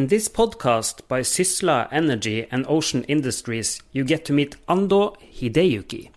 [0.00, 6.08] In this podcast by Sysla Energy and Ocean Industries, you get to meet Ando Hideyuki.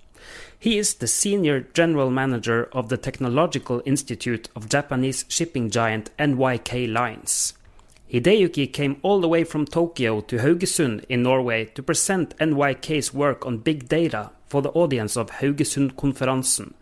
[0.58, 6.94] He is the senior general manager of the Technological Institute of Japanese shipping giant NYK
[6.94, 7.56] Lines.
[8.10, 13.46] Hideyuki came all the way from Tokyo to Haugesund in Norway to present NYK's work
[13.46, 16.74] on big data for the audience of Haugesund-konferansen.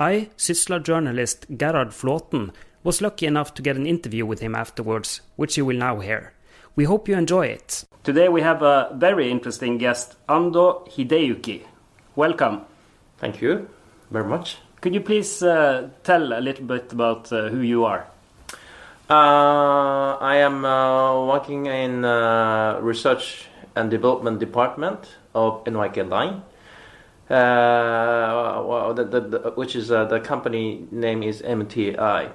[0.00, 5.20] I, Sysla journalist Gerhard Flåten, was lucky enough to get an interview with him afterwards,
[5.36, 6.32] which you will now hear.
[6.78, 7.84] We hope you enjoy it.
[8.04, 11.62] Today we have a very interesting guest, Ando Hideyuki.
[12.14, 12.60] Welcome.
[13.16, 13.68] Thank you
[14.12, 14.58] very much.
[14.80, 18.06] Could you please uh, tell a little bit about uh, who you are?
[19.10, 26.42] Uh, I am uh, working in uh, research and development department of NYK Line,
[27.28, 32.30] uh, well, the, the, the, which is the company name is MTI,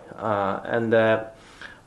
[0.66, 0.92] and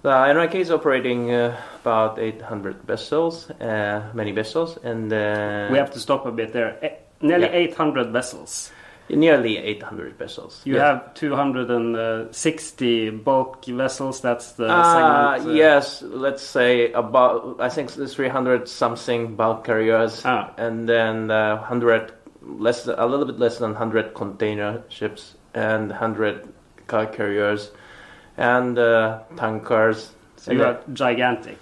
[0.07, 6.31] the NYK is operating about 800 vessels, many vessels, and we have to stop a
[6.31, 6.79] bit there.
[6.81, 7.71] Eh, nearly yeah.
[7.75, 8.71] 800 vessels.
[9.09, 10.63] Nearly 800 vessels.
[10.65, 14.21] You have 260 bulk vessels.
[14.21, 15.49] That's the uh, segment.
[15.49, 17.57] Uh, yes, let's say about.
[17.61, 20.53] I think 300 something bulk carriers, ah.
[20.57, 26.49] and then uh, 100 less, a little bit less than 100 container ships, and 100
[26.87, 27.73] car carriers,
[28.37, 30.13] and uh, tankers.
[30.37, 31.59] So you are gigantic.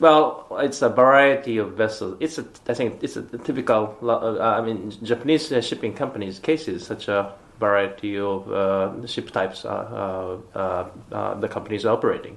[0.00, 2.16] Well, it's a variety of vessels.
[2.20, 3.96] It's a, I think it's a typical.
[4.02, 9.64] Uh, I mean, Japanese uh, shipping companies' cases such a variety of uh, ship types
[9.64, 12.36] uh, uh, uh the companies are operating.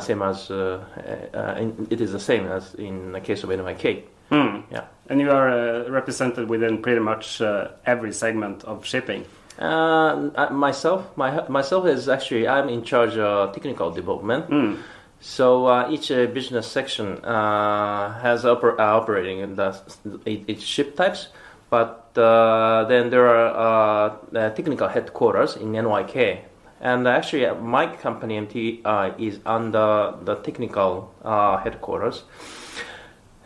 [0.00, 4.02] same as in, it is the same as in the case of NYK.
[4.30, 4.60] Hmm.
[4.70, 7.40] Yeah, and you are represented within pretty much
[7.84, 9.26] every segment of shipping.
[9.58, 14.48] Myself, my, myself is actually I'm in charge of technical development.
[14.50, 14.78] Mm.
[15.22, 19.80] So uh, each uh, business section uh, has oper- uh, operating in the
[20.26, 21.28] each ship types,
[21.70, 26.40] but uh, then there are uh, technical headquarters in NYK,
[26.80, 32.24] and actually my company MTI is under the technical headquarters,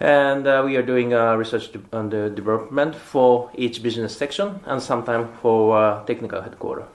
[0.01, 6.05] and we are doing research and the development for each business section and sometimes for
[6.07, 6.87] technical headquarters.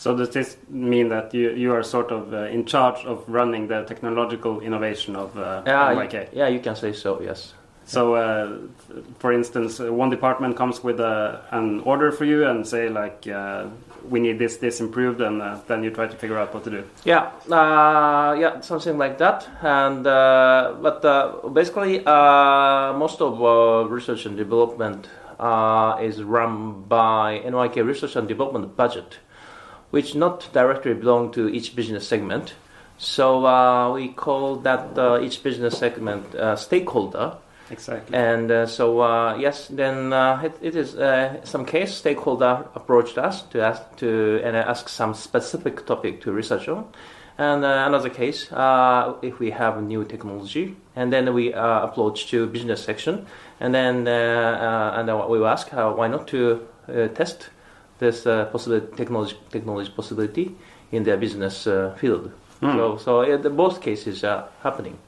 [0.00, 3.68] So does this mean that you, you are sort of uh, in charge of running
[3.68, 5.92] the technological innovation of uh, yeah?
[6.32, 7.52] Yeah, you can say so, yes.
[7.84, 8.58] So, uh,
[9.18, 13.26] for instance, uh, one department comes with a, an order for you and say like,
[13.26, 13.66] uh,
[14.08, 16.70] we need this, this improved, and uh, then you try to figure out what to
[16.70, 16.84] do.
[17.04, 19.48] Yeah, yeah, something like that.
[19.62, 25.08] And but basically, most of research and development
[26.00, 29.18] is run by NYK Research and Development budget
[29.90, 32.54] which not directly belong to each business segment.
[32.98, 37.36] So uh, we call that uh, each business segment uh, stakeholder.
[37.70, 38.16] Exactly.
[38.16, 40.96] And uh, so uh, yes, then uh, it, it is
[41.44, 46.68] some case stakeholder approached us to ask to and ask some specific topic to research
[46.68, 46.84] on.
[47.38, 48.48] And another case,
[49.22, 53.24] if we have new technology, and then we approach to business section,
[53.60, 56.66] and then and then we ask why not to
[57.14, 57.48] test
[58.00, 60.56] this uh, possibility, technology, technology possibility
[60.90, 62.32] in their business uh, field.
[62.60, 62.76] Mm.
[62.76, 64.98] So, so both cases are happening.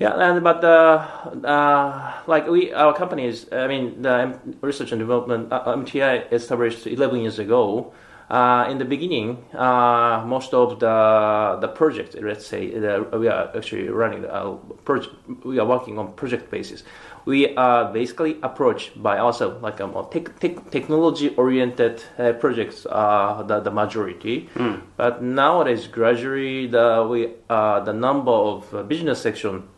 [0.00, 1.06] Yeah, and but uh,
[1.44, 7.20] uh, like we, our companies, I mean, the research and development, uh, MTI established 11
[7.20, 7.92] years ago.
[8.30, 13.50] Uh, in the beginning, uh, most of the the projects, let's say, the, we are
[13.54, 15.12] actually running a project.
[15.44, 16.84] We are working on project basis
[17.24, 23.44] we are basically approached by also like um, tech, tech, technology oriented uh, projects are
[23.44, 24.80] the, the majority mm.
[24.96, 29.68] but nowadays gradually the we uh, the number of uh, business section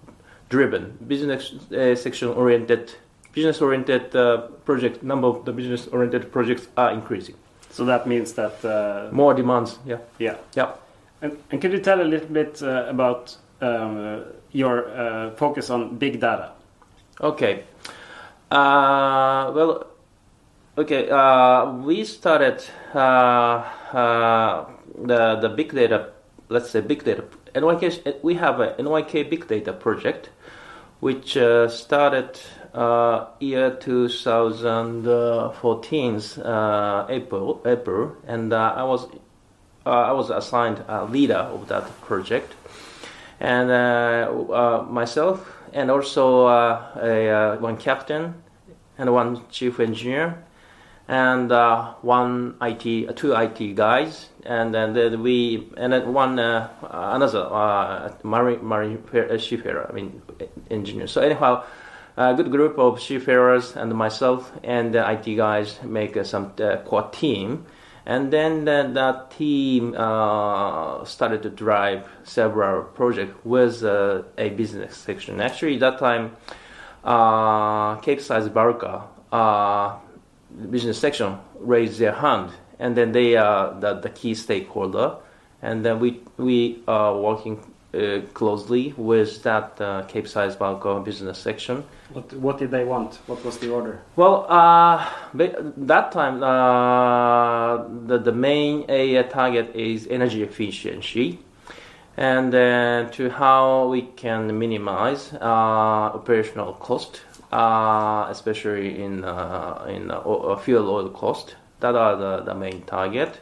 [0.54, 0.82] driven
[1.12, 1.42] business
[1.72, 2.84] uh, section oriented
[3.36, 4.22] business oriented uh,
[4.68, 7.36] project number of the business oriented projects are increasing
[7.70, 10.70] so that means that uh, more demands yeah yeah yeah
[11.22, 14.76] and, and could you tell a little bit about um, your
[15.36, 16.52] focus on big data
[17.22, 17.64] Okay.
[18.50, 19.86] Uh, well,
[20.76, 21.08] okay.
[21.08, 22.64] Uh, we started
[22.94, 22.98] uh,
[23.94, 24.66] uh
[25.04, 26.10] the the big data.
[26.48, 27.24] Let's say big data.
[27.54, 28.22] NYK.
[28.22, 30.30] We have a NYK big data project,
[31.02, 32.40] which uh, started
[32.72, 36.22] uh, year 2014
[37.08, 39.08] April April, and I was
[39.84, 42.54] I was assigned a leader of that project,
[43.40, 43.68] and
[44.88, 48.34] myself and also uh, a, uh, one captain
[48.98, 50.44] and one chief engineer
[51.08, 56.68] and uh, one IT, uh, two IT guys, and then we and then one uh,
[56.90, 60.22] another uh, marine marine uh, seafarer, I mean
[60.70, 61.06] engineer.
[61.06, 61.64] So anyhow,
[62.16, 66.50] a good group of seafarers and myself and the IT guys make uh, some
[66.84, 67.66] core team.
[68.04, 75.40] And then the, that team started to drive several projects with a business section.
[75.40, 76.36] Actually, that time,
[77.04, 79.04] uh, Capesize bulker
[80.70, 85.16] business section raised their hand, and then they are the, the key stakeholder.
[85.62, 87.60] And then we we are working
[87.94, 91.84] uh, closely with that uh, Capesize bulker business section.
[92.12, 93.20] What, what did they want?
[93.26, 94.00] What was the order?
[94.16, 101.38] Well, uh, that time uh, the the main area target is energy efficiency,
[102.16, 107.22] and uh, to how we can minimize uh, operational cost,
[107.52, 111.56] uh, especially in uh, in uh, fuel oil cost.
[111.80, 113.40] That are the, the main target.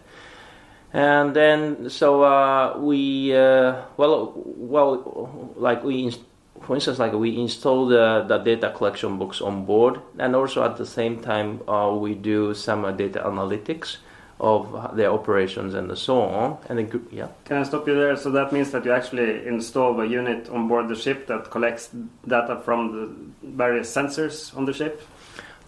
[0.95, 6.11] And then, so uh, we uh, well, well, like we,
[6.62, 10.79] for instance, like we install the, the data collection box on board, and also at
[10.79, 13.99] the same time uh, we do some data analytics
[14.41, 16.59] of their operations and so on.
[16.69, 16.79] And
[17.13, 18.17] yeah, Can I stop you there?
[18.17, 21.91] So that means that you actually install a unit on board the ship that collects
[22.27, 25.03] data from the various sensors on the ship?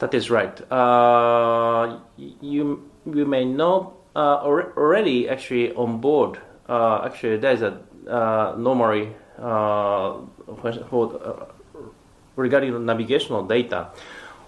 [0.03, 0.57] that is right.
[0.71, 6.39] Uh, you you may know uh, already actually on board.
[6.69, 7.79] Uh, actually, there's a
[8.11, 11.47] uh, normally uh, uh,
[12.35, 13.91] regarding the navigational data.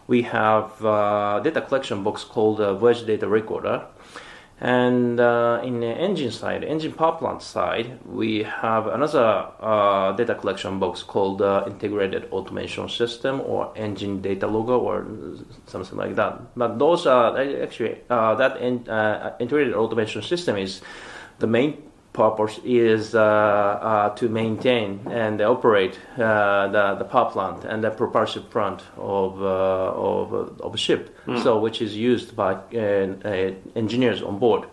[0.08, 3.86] We have uh, data collection box called Voyage Data Recorder,
[4.60, 10.34] and uh, in the engine side, engine power plant side, we have another uh, data
[10.36, 15.06] collection box called uh, Integrated Automation System or Engine Data Logger or
[15.66, 16.40] something like that.
[16.56, 20.80] But those are actually uh, that in, uh, integrated automation system is
[21.40, 21.82] the main
[22.14, 27.90] purpose is uh, uh, to maintain and operate uh, the, the power plant and the
[27.90, 32.78] propulsive plant of uh, of, uh, of a ship, so which is used by uh,
[32.78, 34.64] uh, engineers on board.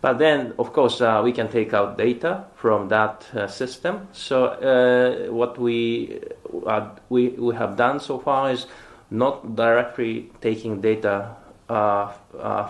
[0.00, 4.08] But then, of course, uh, we can take out data from that uh, system.
[4.12, 6.20] So uh, what we,
[6.66, 8.66] uh, we we have done so far is
[9.10, 11.36] not directly taking data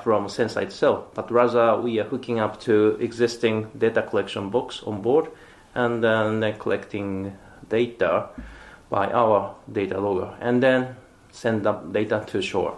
[0.03, 5.03] from sensor itself, but rather we are hooking up to existing data collection box on
[5.03, 5.29] board,
[5.75, 7.37] and then uh, collecting
[7.69, 8.29] data
[8.91, 10.97] by our data logger, and then
[11.31, 12.77] send up data to shore.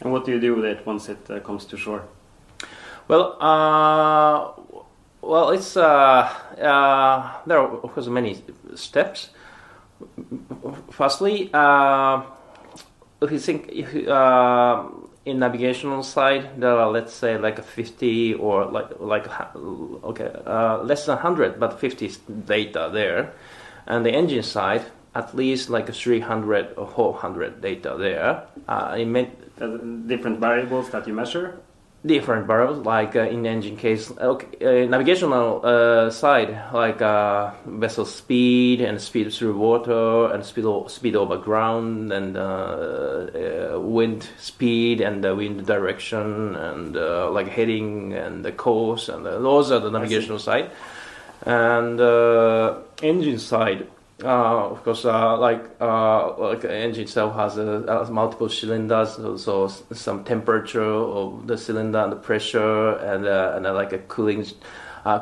[0.00, 2.02] And what do you do with it once it uh, comes to shore?
[3.08, 4.52] Well, uh,
[5.22, 6.28] well, it's uh,
[6.58, 8.42] uh, there are of course many
[8.74, 9.30] steps.
[10.90, 12.22] Firstly, uh,
[13.22, 14.84] if you think if uh,
[15.26, 19.26] in navigational side, there are let's say like a fifty or like like
[20.04, 22.10] okay uh, less than hundred, but fifty
[22.46, 23.34] data there,
[23.86, 28.46] and the engine side at least like a three hundred or four hundred data there.
[28.68, 31.56] Uh, it meant Uh, different variables that you measure?
[32.06, 38.04] Different variables like uh, in engine case okay, uh, navigational uh, side like uh, vessel
[38.04, 44.28] speed and speed through water and speed, o- speed over ground and uh, uh, wind
[44.38, 49.80] speed and the wind direction and uh, like heading and the course and those are
[49.80, 50.70] the navigational side.
[51.42, 53.86] And uh, engine side
[54.24, 59.36] uh, of course, uh, like uh, like engine itself has, uh, has multiple cylinders, so,
[59.36, 63.98] so some temperature of the cylinder and the pressure, and uh, and uh, like a
[63.98, 64.46] cooling,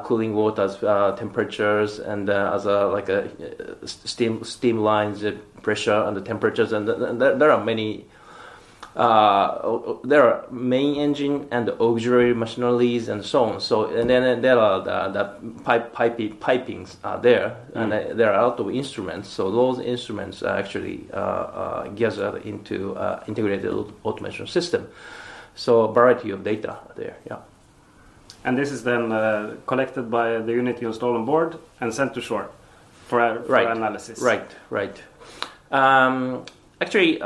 [0.05, 3.29] cooling water uh, temperatures, and as a like a
[3.85, 5.25] steam steam lines,
[5.63, 8.07] pressure and the temperatures, and, and there, there are many.
[8.97, 13.61] Uh, there are main engine and auxiliary machineries and so on.
[13.61, 15.25] So and then there are the, the
[15.65, 19.29] pipe, pipe pipings are there, and uh, there are a lot of instruments.
[19.29, 23.73] So those instruments are actually uh, uh, gathered into uh, integrated
[24.05, 24.87] automation system.
[25.57, 27.17] So a variety of data there.
[27.29, 27.39] Yeah.
[28.45, 32.15] And this is then uh, collected by the unit you install on board and sent
[32.15, 32.49] to shore
[33.07, 33.67] for, uh, for Right.
[33.67, 34.21] analysis.
[34.21, 35.03] Right, right.
[35.73, 36.45] Um,
[36.81, 37.21] actually,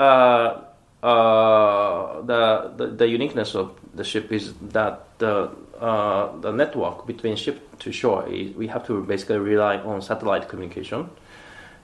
[1.03, 5.51] uh, the, the the uniqueness of the ship is that the
[5.81, 10.49] uh, the network between ship to shore is we have to basically rely on satellite
[10.49, 11.09] communication.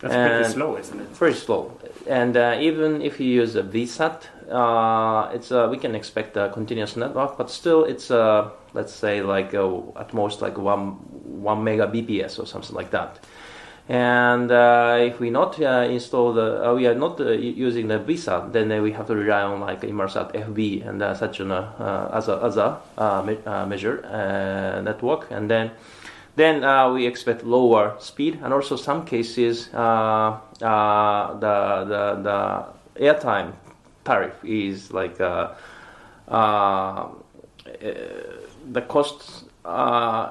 [0.01, 1.09] That's pretty slow, isn't it?
[1.17, 1.79] Very slow,
[2.09, 6.51] and uh, even if you use a VSAT, uh, it's uh, we can expect a
[6.53, 10.97] continuous network, but still it's uh, let's say like uh, at most like one
[11.41, 13.25] one mega BPS or something like that.
[13.87, 17.99] And uh, if we not uh, install the, uh, we are not uh, using the
[17.99, 21.51] VSAT, then uh, we have to rely on like Inmarsat FB and uh, such an
[21.53, 23.39] other other me-
[23.69, 24.01] measure
[24.83, 25.71] network, and then
[26.37, 32.65] then we expect lower speed, and also some cases the the the
[32.99, 33.53] airtime
[34.03, 35.53] tariff is like uh,
[38.73, 39.45] the cost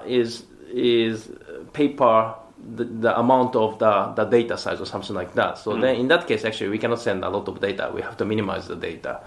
[0.08, 0.44] is
[0.74, 1.30] is
[1.74, 2.34] paper
[2.76, 5.58] the, the amount of the, the data size or something like that.
[5.58, 7.92] So then in that case, actually, we cannot send a lot of data.
[7.94, 9.22] We have to minimize the data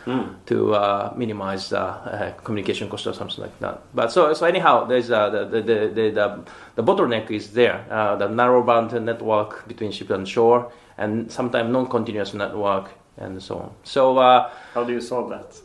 [0.47, 3.83] to uh, minimize the uh, communication cost or something like that.
[3.95, 6.45] But so so anyhow, there's uh, the, the, the, the,
[6.77, 7.85] the bottleneck is there.
[7.91, 13.71] Uh, the narrowband network between ship and shore, and sometimes non-continuous network and so on.
[13.85, 14.19] So.
[14.19, 15.57] Uh, How do you solve that?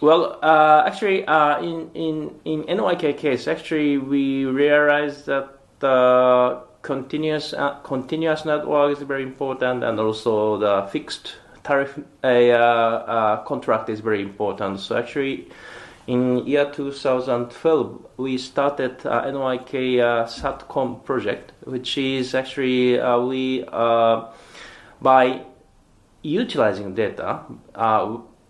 [0.00, 7.52] well, uh, actually, uh, in in in NYK case, actually, we realized that the continuous
[7.52, 14.00] uh, continuous network is very important, and also the fixed tariff uh, uh, contract is
[14.00, 14.80] very important.
[14.80, 15.48] So actually,
[16.06, 23.64] in year 2012, we started uh, NYK uh, Satcom project, which is actually uh, we
[23.68, 24.24] uh,
[25.00, 25.42] by
[26.22, 27.40] utilizing data,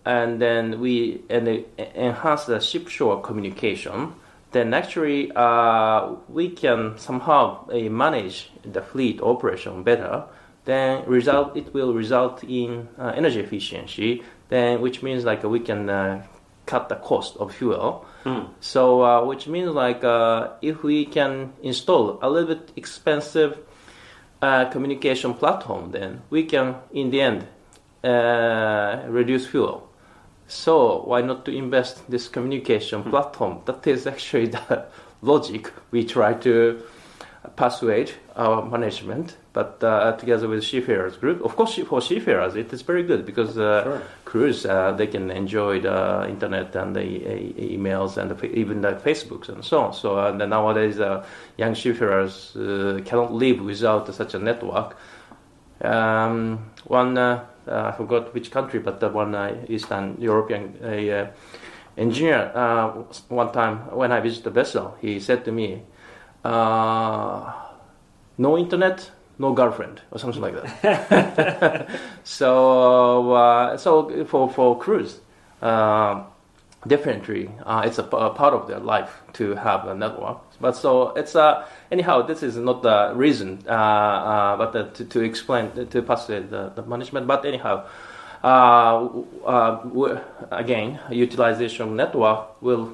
[0.04, 4.14] and then we and enhance the ship shore communication.
[4.52, 10.24] Then actually uh, we can somehow uh, manage the fleet operation better.
[10.64, 14.22] Then result it will result in uh, energy efficiency.
[14.48, 16.26] Then which means like we can uh,
[16.66, 18.04] cut the cost of fuel.
[18.60, 23.58] So uh, which means like uh, if we can install a little bit expensive
[24.42, 27.46] uh, communication platform, then we can, in the end,
[28.04, 29.89] uh, reduce fuel.
[30.50, 33.60] So why not to invest this communication platform?
[33.66, 34.84] That is actually the
[35.22, 36.82] logic we try to
[37.54, 41.40] persuade our management, but uh, together with seafarers group.
[41.44, 44.02] Of course, for seafarers, it is very good because uh, Sure.
[44.24, 49.48] crews uh, they can enjoy the internet and the emails and the, even the Facebooks
[49.48, 49.94] and so on.
[49.94, 51.24] So uh, nowadays, uh,
[51.56, 54.96] young seafarers uh, cannot live without such a network.
[55.80, 57.14] Um, one
[57.66, 61.30] I forgot which country, but the one uh, Eastern European uh,
[61.96, 62.88] engineer uh,
[63.28, 65.82] one time when I visited the vessel, he said to me,
[66.44, 67.52] uh,
[68.38, 71.88] "No internet, no girlfriend," or something like that.
[72.24, 75.20] so, uh, so for for crews,
[75.62, 76.22] uh,
[76.86, 80.38] definitely uh, it's a, p- a part of their life to have a network.
[80.60, 85.04] But so it's uh, anyhow, this is not the reason, uh, uh, but uh, to,
[85.04, 87.26] to explain to persuade the, the management.
[87.26, 87.86] But anyhow.
[88.42, 89.06] Uh,
[89.44, 90.18] uh,
[90.50, 92.86] again, utilization network will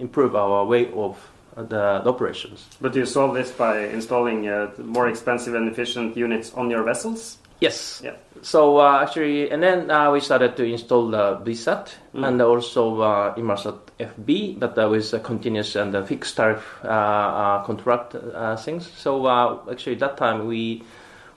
[0.00, 1.16] improve our way of
[1.54, 2.66] the, the operations.
[2.80, 4.42] But do you solve this by installing
[4.78, 7.38] more expensive and efficient units on your vessels?
[7.60, 8.00] Yes.
[8.02, 8.16] Yeah.
[8.42, 12.26] So uh, actually, and then uh, we started to install the VSAT Mm.
[12.26, 16.88] and also uh, Inmarsat FB, but uh, with a continuous and a fixed tariff uh,
[16.88, 18.90] uh, contract uh, things.
[18.96, 20.82] So uh, actually, that time we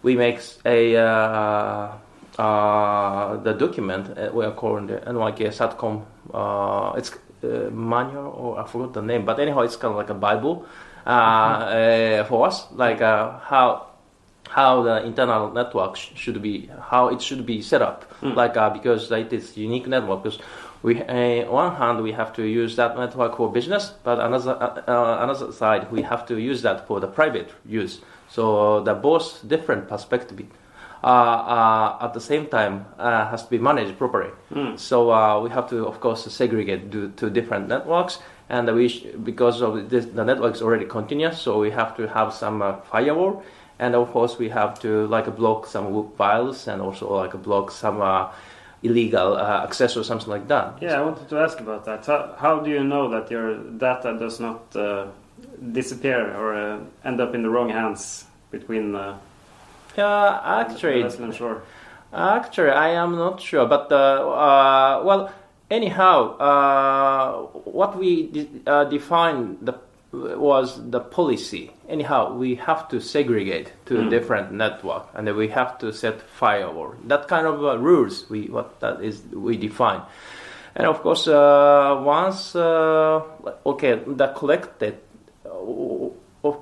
[0.01, 1.91] we make a uh,
[2.39, 6.01] uh, the document uh, we are calling the NYK Satcom.
[6.33, 7.11] Uh, it's
[7.43, 10.65] uh, manual or I forgot the name, but anyhow, it's kind of like a Bible
[11.05, 13.92] uh, uh, for us, like uh, how
[14.55, 17.99] how the internal network sh- should be, how it should be set up.
[18.21, 20.23] Like uh, because it is unique network.
[20.23, 20.39] Because
[20.83, 24.91] we, uh, one hand, we have to use that network for business, but another uh,
[24.93, 27.49] uh, another side, we have to use that for the private
[27.81, 28.01] use.
[28.29, 28.43] So
[28.87, 30.45] the both different perspective.
[31.03, 34.31] Uh, uh, at the same time, uh, has to be managed properly.
[34.77, 39.07] So uh, we have to, of course, segregate to, to different networks, and we sh-
[39.21, 42.77] because of this, the network is already continuous, so we have to have some uh,
[42.91, 43.43] firewall,
[43.83, 48.01] and of course we have to like block some files and also like block some
[48.01, 48.31] uh,
[48.81, 50.81] illegal uh, access or something like that.
[50.81, 52.05] Yeah, I wanted to ask about that.
[52.05, 55.07] How, how do you know that your data does not uh,
[55.71, 59.17] disappear or uh, end up in the wrong hands between uh,
[59.97, 61.63] Yeah, actually, vessel and shore?
[62.13, 65.33] Actually, I am not sure, but uh, uh, well,
[65.69, 69.73] anyhow, uh, what we de- uh, defined the
[70.13, 71.71] was the policy.
[71.89, 74.09] Anyhow, we have to segregate to Mm.
[74.09, 76.93] different network, and then we have to set firewall.
[77.07, 80.01] That kind of uh, rules we what that is we define.
[80.75, 83.21] And of course, uh, once uh,
[83.65, 84.97] okay, the collected
[85.45, 86.09] uh,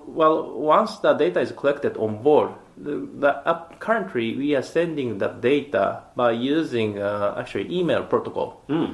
[0.08, 5.18] well, once the data is collected on board, the, the up, currently we are sending
[5.18, 8.62] that data by using uh, actually email protocol.
[8.70, 8.94] Mm.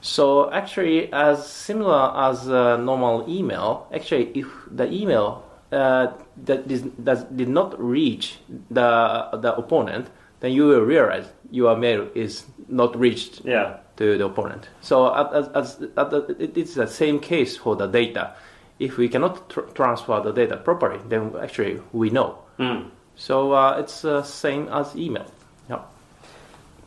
[0.00, 6.08] So actually, as similar as uh, normal email, actually, if the email uh,
[6.44, 8.38] that is, that did not reach
[8.70, 10.06] the the opponent,
[10.40, 13.78] then you will realize your mail is not reached Yeah.
[13.96, 14.68] to the opponent.
[14.80, 18.34] So as, as, as, it- it's the same case for the data.
[18.78, 22.38] If we cannot tr- transfer the data properly, then actually we know.
[22.58, 22.90] Mm.
[23.16, 25.24] So uh, it's uh, same as email.
[25.70, 25.80] Yeah.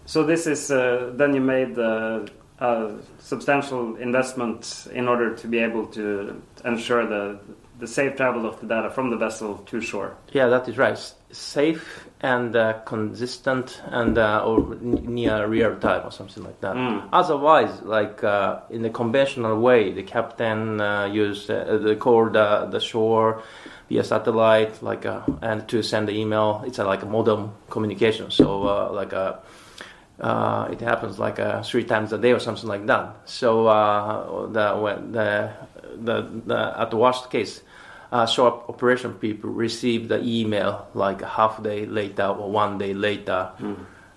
[0.06, 2.26] So this is uh, then you made uh,
[2.60, 7.40] a substantial investment in order to be able to ensure the
[7.80, 10.16] the safe travel of the data from the vessel to shore.
[10.34, 10.98] Yeah, that is right.
[11.32, 16.76] Safe and uh, consistent and uh, or near real time or something like that.
[16.76, 17.08] Mm.
[17.14, 22.68] Otherwise, like uh, in the conventional way, the captain uh, used uh, the call the,
[22.70, 23.42] the shore
[23.88, 26.64] via satellite, like uh, and to send the email.
[26.68, 28.30] It's a, like a modem communication.
[28.30, 29.40] So uh, like a
[30.20, 33.16] uh, it happens like uh, three times a day or something like that.
[33.26, 35.52] So uh, the when the,
[35.96, 37.62] the the at the worst case,
[38.12, 42.94] uh, shore operation people receive the email like a half day later or one day
[42.94, 43.52] later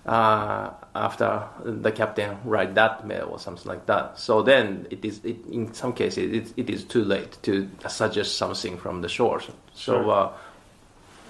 [0.05, 4.19] uh, after the captain write that mail or something like that.
[4.19, 8.37] So then it is it, in some cases it, it is too late to suggest
[8.37, 9.39] something from the shore.
[9.39, 10.11] So Sure.
[10.11, 10.29] uh,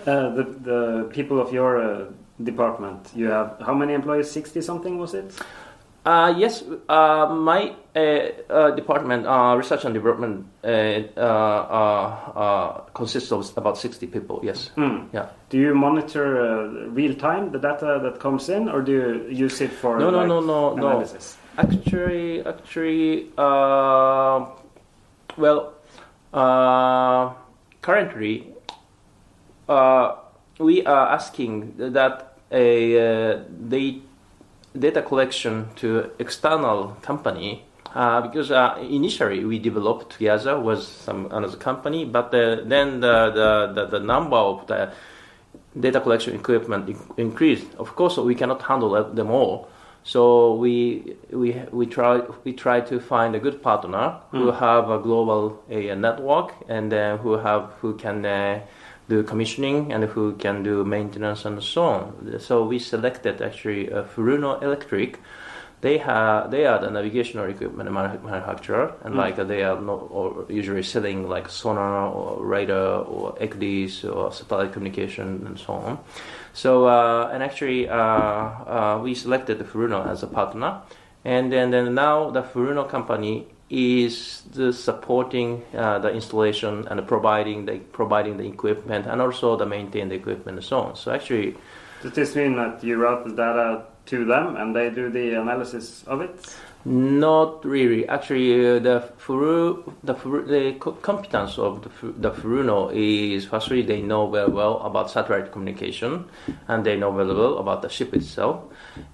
[0.05, 2.05] Uh, the the people of your uh,
[2.41, 4.31] department, you have how many employees?
[4.31, 5.33] Sixty something was it?
[6.05, 7.99] Uh, yes, uh, my uh,
[8.49, 14.41] uh, department, uh, research and development, uh, uh, uh, uh, consists of about 60 people,
[14.43, 14.71] yes.
[14.75, 15.07] Mm.
[15.13, 15.29] Yeah.
[15.47, 19.61] Do you monitor uh, real time the data that comes in, or do you use
[19.61, 20.87] it for No, no, like, no, no, no.
[20.87, 21.37] analysis?
[21.57, 24.45] Actually, actually, uh,
[25.37, 25.73] well,
[26.33, 27.31] uh,
[27.81, 28.51] currently,
[29.69, 30.15] uh,
[30.59, 34.01] we are asking that a uh, the
[34.77, 37.63] data collection to external company
[37.95, 43.71] uh, because uh, initially we developed together with some another company, but uh, then the,
[43.75, 44.91] the, the, number of the
[45.79, 47.67] data collection equipment increased.
[47.77, 49.69] Of course, we cannot handle them all.
[50.03, 54.59] So we we we try we try to find a good partner who Mm.
[54.59, 58.59] have a global uh, network and uh, who have who can uh,
[59.13, 62.39] do commissioning and who can do maintenance and so on.
[62.39, 65.19] So we selected actually uh, Furuno Electric.
[65.85, 69.23] They have they are the navigational equipment manufacturer and Mm.
[69.23, 70.27] like uh, they are not or
[70.61, 75.97] usually selling like sonar or radar or ECDIS or satellite communication and so on.
[76.53, 80.71] So uh, and actually uh, uh, we selected Furuno as a partner,
[81.25, 83.33] and then, then now the Furuno company
[83.73, 89.65] is the supporting uh, the installation and providing the providing the equipment and also the
[89.65, 90.95] maintain the equipment and so on.
[90.95, 91.57] So actually,
[92.03, 96.03] Does this mean that you route the data to them and they do the analysis
[96.05, 96.55] of it?
[96.85, 98.05] Not really.
[98.09, 103.81] Actually, uh, the Furu, the Furu, the co- competence of the, the Furuno is firstly
[103.81, 106.25] they know very well about satellite communication,
[106.67, 108.63] and they know very well about the ship itself,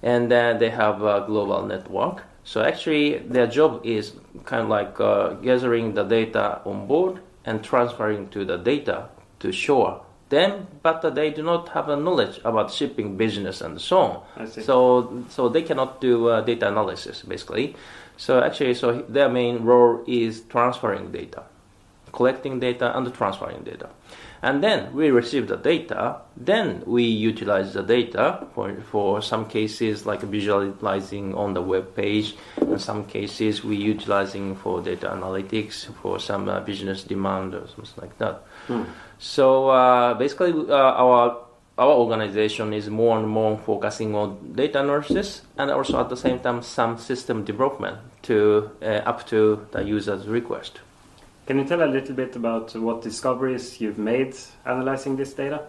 [0.02, 2.24] and then they have a global network.
[2.44, 4.12] So actually, their job is
[4.44, 9.08] kind of like uh, gathering the data on board and transferring to the data
[9.40, 10.02] to shore.
[10.30, 14.46] Then, but they do not have a knowledge about shipping business and so on.
[14.46, 17.74] So, so they cannot do uh, data analysis basically.
[18.16, 21.42] So actually, so their main role is transferring data,
[22.12, 23.88] collecting data and transferring data,
[24.42, 26.20] and then we receive the data.
[26.36, 32.36] Then we utilize the data for for some cases like visualizing on the web page.
[32.60, 38.00] In some cases, we utilizing for data analytics for some uh, business demand or something
[38.00, 38.42] like that.
[38.66, 38.84] Hmm.
[39.18, 41.36] So uh, basically, uh, our
[41.76, 46.38] our organization is more and more focusing on data analysis and also at the same
[46.38, 50.80] time some system development to uh, up to the user's request.
[51.50, 55.64] Can you tell a little bit about what discoveries you've made analyzing this data?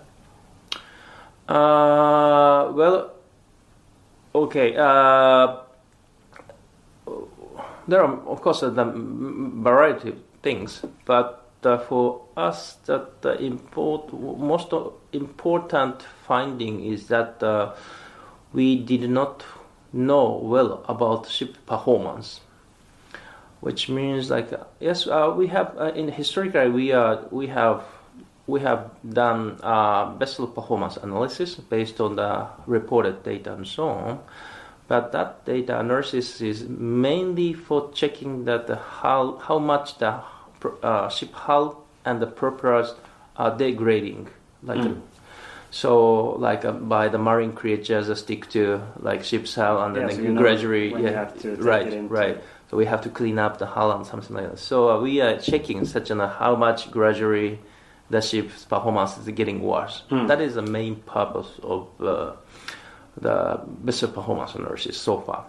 [1.50, 3.14] Uh, well,
[4.36, 4.76] okay.
[4.78, 5.58] Uh,
[7.88, 14.14] there are, of course, a variety of things, but uh, for us, that the import,
[14.14, 14.72] most
[15.14, 17.74] important finding is that uh,
[18.54, 19.44] we did not
[19.92, 22.42] know well about ship performance,
[23.62, 27.84] which means like uh, yes, uh, we have uh, in historically we are we have
[28.48, 34.20] we have done uh, vessel performance analysis based on the reported data and so on.
[34.88, 40.20] But that data analysis is mainly for checking that the how how much the
[40.84, 42.94] uh, ship hull and the propellers
[43.38, 44.28] are degrading,
[44.64, 45.00] like Mm.
[45.70, 50.08] so like uh, by the marine creatures that stick to like ship's hull and Yeah,
[50.08, 52.38] then so gradually yeah right it right
[52.72, 54.58] so we have to clean up the hull and something like that.
[54.58, 57.60] So uh, we are checking such an uh, how much gradually
[58.10, 60.04] the ship's performance is getting worse.
[60.08, 60.28] Hmm.
[60.28, 62.32] That is the main purpose of uh,
[63.18, 65.44] the vessel performance analysis so far.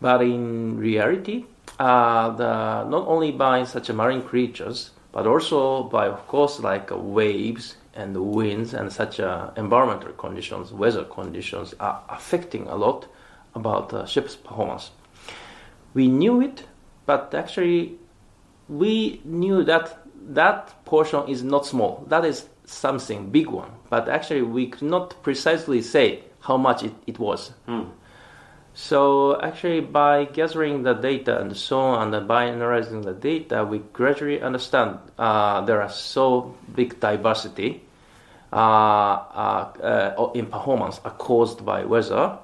[0.00, 1.44] But in reality,
[1.78, 6.90] uh, the, not only by such a marine creatures, but also by, of course, like
[6.90, 12.76] uh, waves and the winds and such uh, environmental conditions, weather conditions are affecting a
[12.76, 13.06] lot
[13.54, 14.90] about the ship's performance.
[15.94, 16.64] We knew it,
[17.06, 17.98] but actually,
[18.68, 19.98] we knew that
[20.28, 22.04] that portion is not small.
[22.08, 23.70] That is something big one.
[23.88, 27.52] But actually, we could not precisely say how much it, it was.
[27.66, 27.84] Hmm.
[28.72, 33.80] So actually, by gathering the data and so on, and by analyzing the data, we
[33.92, 37.82] gradually understand uh, there are so big diversity
[38.52, 42.38] uh, uh, uh, in performance are caused by weather,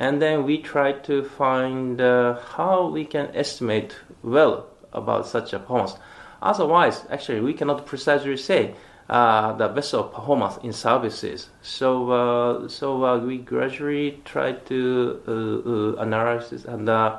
[0.00, 5.58] and then we try to find uh, how we can estimate well about such a
[5.58, 5.94] performance.
[6.42, 8.74] Otherwise, actually, we cannot precisely say
[9.10, 11.50] uh, the vessel performance in services.
[11.60, 17.18] So, uh, so uh, we gradually try to uh, uh, analyze and uh,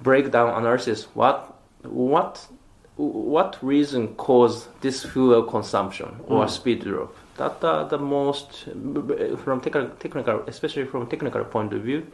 [0.00, 1.04] break down analysis.
[1.14, 2.46] What, what,
[2.96, 6.50] what reason caused this fuel consumption or Mm.
[6.50, 7.14] speed drop?
[7.38, 8.64] That are the most
[9.44, 12.06] from technical, technical, especially from technical point of view.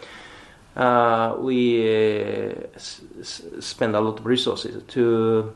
[0.76, 3.00] Uh, we uh, s-
[3.58, 5.52] spend a lot of resources to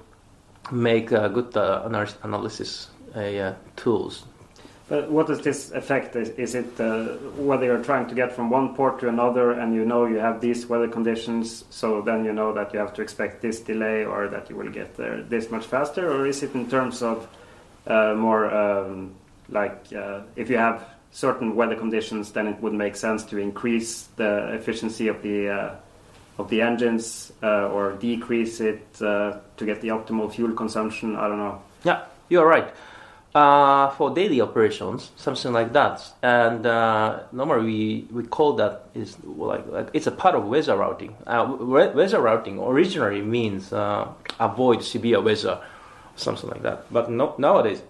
[0.72, 1.88] make uh, good uh,
[2.25, 4.25] analysis, uh, tools.
[4.88, 6.16] But what does this affect?
[6.16, 7.05] Is, is it uh,
[7.37, 10.40] whether you're trying to get from one port to another and you know you have
[10.40, 14.27] these weather conditions, so then you know that you have to expect this delay or
[14.27, 16.11] that you will get there this much faster?
[16.11, 17.29] Or is it in terms of
[17.87, 19.14] more um,
[19.53, 24.09] like uh, if you have certain weather conditions, then it would make sense to increase
[24.17, 25.75] the efficiency of the uh,
[26.38, 31.15] of the engines uh, or decrease it to get the optimal fuel consumption?
[31.17, 31.62] I don't know.
[31.85, 32.73] Yeah, you're right.
[33.35, 39.17] Uh, for daily operations, something like that, and uh, normally we, we call that is
[39.25, 41.17] like, like it's a part of weather routing.
[41.27, 43.73] Uh, weather routing originally means
[44.38, 45.59] avoid severe weather,
[46.15, 46.93] something like that.
[46.93, 47.81] But no, nowadays,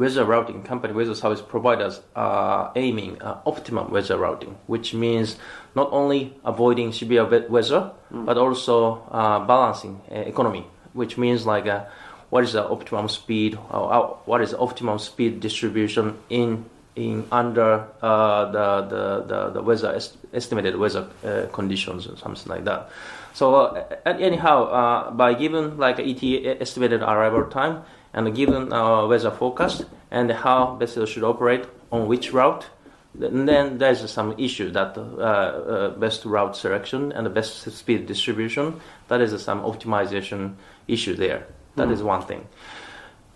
[0.00, 5.36] weather routing company, weather service providers are aiming uh, optimum weather routing, which means
[5.76, 8.76] not only avoiding severe we- weather, but also
[9.10, 11.84] uh, balancing uh, economy, which means like uh,
[12.30, 16.64] what is the optimum speed, or, uh, what is the optimum speed distribution in
[16.96, 22.48] in under uh, the, the, the the weather est- estimated weather uh, conditions or something
[22.50, 22.88] like that.
[23.32, 29.30] So uh, anyhow, uh, by given like ETA estimated arrival time and given our weather
[29.30, 32.66] forecast and how vessel should operate on which route,
[33.14, 38.06] then then there's some issue that uh, uh, best route selection and the best speed
[38.06, 38.80] distribution.
[39.08, 40.54] That is some optimization
[40.86, 41.46] issue there.
[41.76, 42.46] That is one thing.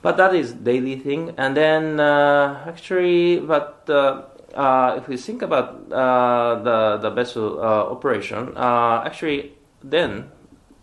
[0.02, 1.34] But that is daily thing.
[1.38, 4.22] And then uh, actually, but uh,
[4.54, 10.30] uh, if we think about uh, the the vessel uh, operation, uh, actually, then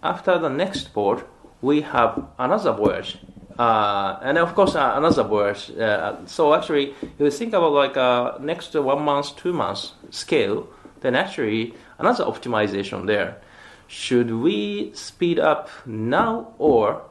[0.04, 1.26] after the next port,
[1.62, 3.20] we have another voyage.
[3.58, 5.72] Uh, and of course, uh, another voyage.
[5.72, 10.68] Uh, so actually, if you think about like uh, next one month, two months scale,
[11.02, 13.42] then actually another optimization there.
[13.88, 17.02] Should we speed up now or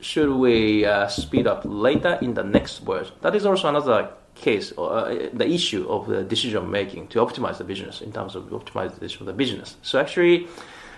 [0.00, 3.10] should we uh, speed up later in the next voyage?
[3.22, 7.64] That is also another case, uh, the issue of the decision making to optimize the
[7.64, 9.76] business in terms of optimization of the business.
[9.82, 10.46] So actually,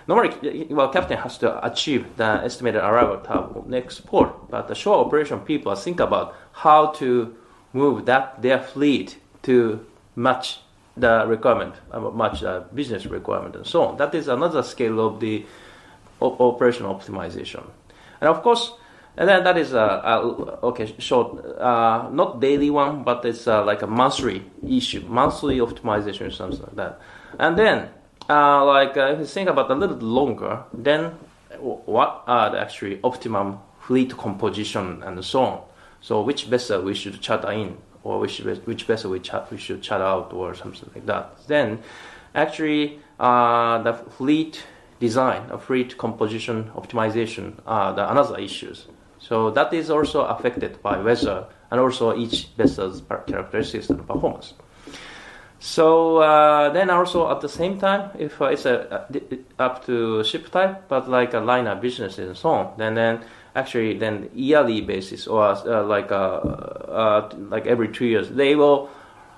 [0.07, 5.05] normally, well, captain has to achieve the estimated arrival time next port, but the shore
[5.05, 7.37] operation people think about how to
[7.73, 9.85] move that their fleet to
[10.17, 10.61] match
[10.97, 13.97] the requirement, uh, match the business requirement, and so on.
[13.97, 15.45] That is another scale of the
[16.21, 17.65] operational optimization.
[18.21, 18.73] And of course,
[19.17, 20.21] and then that is a, a
[20.67, 26.29] okay short, uh, not daily one, but it's uh, like a monthly issue, monthly optimization
[26.29, 27.01] or something like that.
[27.39, 27.89] And then,
[28.33, 31.13] uh, like uh, if you think about a little longer, then
[31.59, 35.61] what are the actually optimum fleet composition and so on.
[36.01, 38.41] So which vessel we should charter in, or which
[38.71, 41.25] which vessel we char- we should charter out, or something like that.
[41.47, 41.69] Then,
[42.35, 44.65] actually, uh, the fleet
[44.99, 47.57] design, a fleet composition optimization
[47.97, 48.87] the another issues.
[49.19, 54.55] So that is also affected by weather and also each vessel's characteristics and performance.
[55.63, 60.25] So uh, then also at the same time, if uh, it's a, uh, up to
[60.25, 63.21] ship type, but like a liner businesses and so on, then then
[63.55, 68.91] actually then yearly basis or uh, like uh, uh, like every two years they will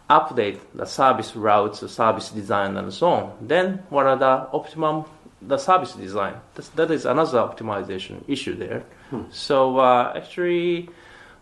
[0.08, 3.32] update the service routes, the service design, and so on.
[3.42, 5.04] Then what are the optimum
[5.42, 6.36] the service design?
[6.54, 8.82] That's, that is another optimization issue there.
[9.30, 10.88] So uh, actually,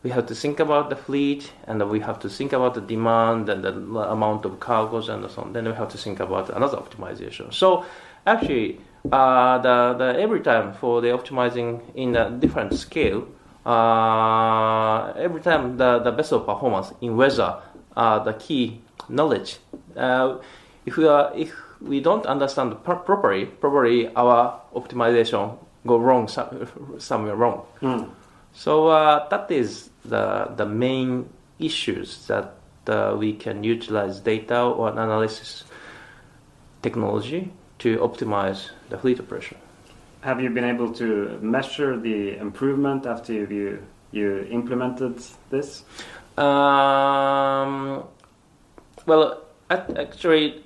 [0.03, 3.49] we have to think about the fleet, and we have to think about the demand
[3.49, 5.53] and the amount of cargoes and so on.
[5.53, 7.53] Then we have to think about another optimization.
[7.53, 7.85] So
[8.27, 13.29] actually, uh, the, the every time for the optimizing in a different scale,
[13.65, 17.61] uh, every time the, the vessel performance in weather,
[17.97, 19.59] uh, the key knowledge.
[19.97, 20.39] Uh,
[20.85, 26.69] if we are if we don't understand pro- properly, probably our optimization go wrong some,
[26.99, 27.65] somewhere wrong.
[27.81, 28.09] Mm.
[28.55, 32.55] So uh, that is the the main issues that
[32.87, 35.65] uh, we can utilize data or analysis
[36.83, 39.57] technology to optimize the fleet operation.
[40.23, 45.85] Have you been able to measure the improvement after you you implemented this?
[46.37, 48.05] Um,
[49.07, 50.65] well, actually,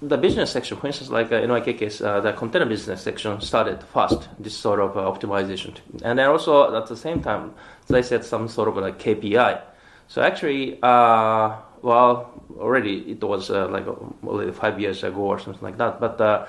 [0.00, 3.40] the business section, for instance, like uh, in my case, uh, the container business section
[3.40, 7.54] started fast this sort of uh, optimization, and then also at the same time
[7.88, 9.60] they set some sort of like KPI.
[10.06, 15.62] So actually, uh, well, already it was uh, like uh, five years ago or something
[15.62, 16.00] like that.
[16.00, 16.46] But uh,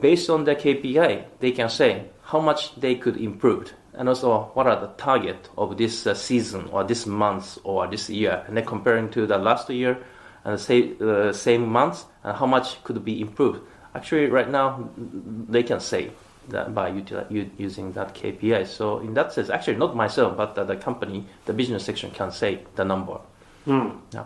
[0.00, 4.68] based on the KPI, they can say how much they could improve, and also what
[4.68, 9.10] are the target of this season or this month or this year, and then comparing
[9.10, 9.98] to the last year
[10.44, 13.60] and say uh, same months and how much could be improved.
[13.94, 16.10] Actually, right now they can say
[16.48, 18.66] that by utili- u- using that KPI.
[18.66, 22.30] So in that sense, actually not myself, but uh, the company, the business section can
[22.30, 23.18] say the number.
[23.64, 23.90] Hmm.
[24.12, 24.24] Yeah.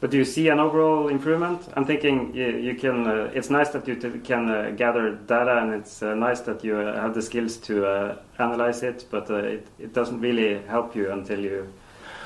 [0.00, 1.68] But do you see an overall improvement?
[1.76, 3.06] I'm thinking you, you can.
[3.06, 6.64] Uh, it's nice that you t- can uh, gather data, and it's uh, nice that
[6.64, 9.06] you uh, have the skills to uh, analyze it.
[9.12, 11.72] But uh, it, it doesn't really help you until you.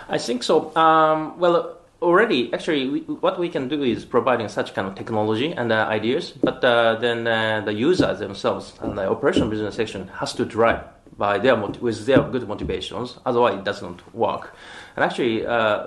[0.08, 0.74] I think so.
[0.74, 5.52] Um, well, already, actually, we, what we can do is providing such kind of technology
[5.52, 10.08] and uh, ideas, but uh, then uh, the users themselves and the operation business section
[10.08, 10.84] has to drive
[11.18, 13.18] by their with their good motivations.
[13.24, 14.54] Otherwise, it doesn't work.
[14.96, 15.86] And actually, uh,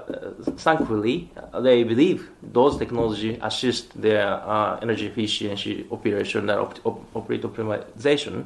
[0.58, 7.06] thankfully, uh, they believe those technology assist their uh, energy efficiency operation and op- op-
[7.16, 8.46] operate optimization.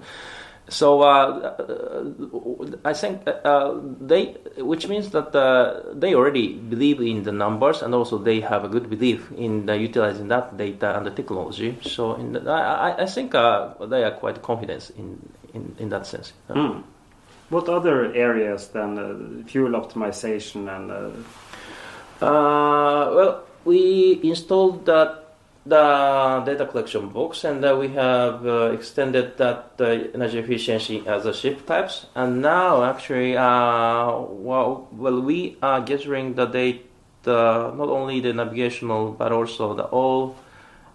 [0.70, 7.24] So uh, uh, I think uh, they, which means that uh, they already believe in
[7.24, 11.06] the numbers, and also they have a good belief in the utilizing that data and
[11.06, 11.78] the technology.
[11.82, 15.20] So in the, I, I- think uh, they are quite confident in,
[15.54, 16.34] in, in that sense.
[16.48, 16.80] Hmm.
[17.50, 20.92] What other areas than uh, fuel optimization and?
[20.92, 21.10] Uh,
[22.22, 25.23] Uh, well, we installed that
[25.66, 31.26] the data collection box, and uh, we have uh, extended that uh, energy efficiency as
[31.26, 32.08] a ship types.
[32.16, 39.12] And now, actually, uh, well, well, we are gathering the data, not only the navigational,
[39.12, 40.36] but also the all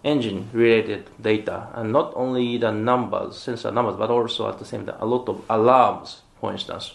[0.05, 4.87] engine related data, and not only the numbers, sensor numbers, but also at the same
[4.87, 6.95] time a lot of alarms, for instance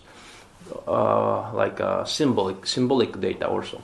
[0.87, 3.81] uh, like uh, symbolic symbolic data also.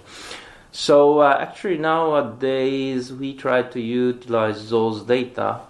[0.71, 5.61] So uh, actually nowadays we try to utilize those data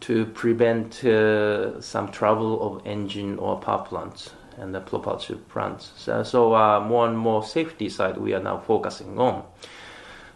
[0.00, 5.92] to prevent uh, some trouble of engine or power plants and the propulsion plants.
[5.96, 9.44] So, so uh, more and more safety side we are now focusing on.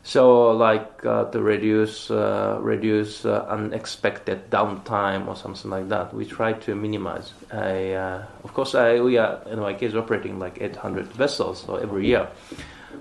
[0.03, 6.15] So like uh, to reduce uh, reduce uh, unexpected downtime or something like that.
[6.15, 7.33] We try to minimize.
[7.53, 7.95] I,
[8.43, 12.29] of course, I, we are in my case operating like 800 vessels so every year.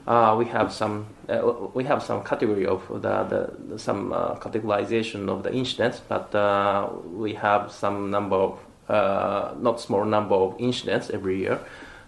[0.10, 5.30] Uh, we have some uh, we have some category of the, the, some uh, categorization
[5.30, 10.56] of the incidents, but uh, we have some number of uh, not small number of
[10.58, 11.60] incidents every year.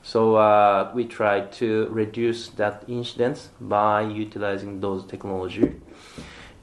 [0.02, 5.76] So uh, we try to reduce that incidence by utilizing those technology.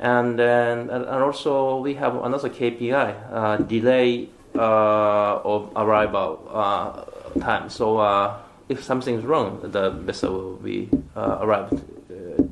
[0.01, 6.41] And then and also we have another KPI, delay of arrival
[7.39, 7.71] time.
[7.71, 7.99] So
[8.69, 11.75] if something's wrong, the vessel will be uh, arrived
[12.11, 12.43] uh,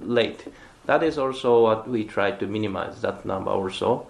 [0.00, 0.46] late.
[0.86, 4.06] That is also what we try to minimize that number also.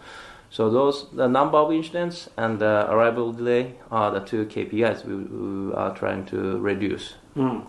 [0.50, 5.16] So those the number of incidents and the arrival delay are the two KPIs we,
[5.16, 7.14] we are trying to reduce.
[7.34, 7.60] hmm.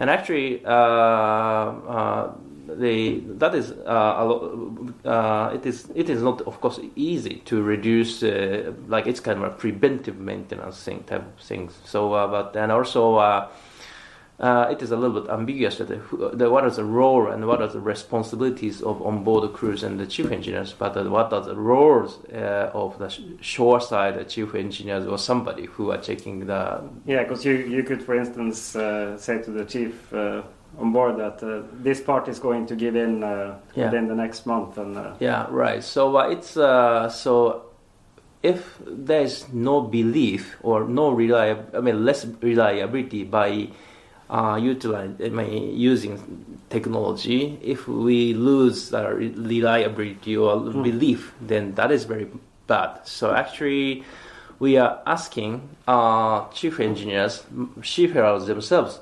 [0.00, 2.32] And actually, uh, uh,
[2.68, 7.36] the that is uh, a lo- uh, it is it is not of course easy
[7.46, 11.78] to reduce uh, like it's kind of a preventive maintenance thing type of things.
[11.84, 13.16] So, uh, but and also.
[13.16, 13.48] Uh,
[14.40, 17.60] uh, it is a little bit ambiguous that the, what is the role and what
[17.60, 22.20] are the responsibilities of onboard crews and the chief engineers, but what are the roles
[22.32, 27.44] of the sh- shore side chief engineers or somebody who are checking the Yeah, because
[27.44, 30.12] you, you could, for instance, say to the chief
[30.78, 33.86] on board that uh, this part is going to give in uh, Yeah.
[33.86, 35.82] within the next month, and uh, Yeah, right.
[35.82, 37.62] So uh, it's uh, so
[38.42, 43.68] if there is no belief or no reliab- I mean less reliability by
[44.30, 50.82] uh, utilize, I mean, using technology, if we lose our reliability or Mm.
[50.84, 52.28] belief, then that is very
[52.66, 53.00] bad.
[53.04, 54.04] So actually,
[54.60, 57.44] we are asking uh, chief engineers,
[57.82, 59.00] chief seafarers themselves,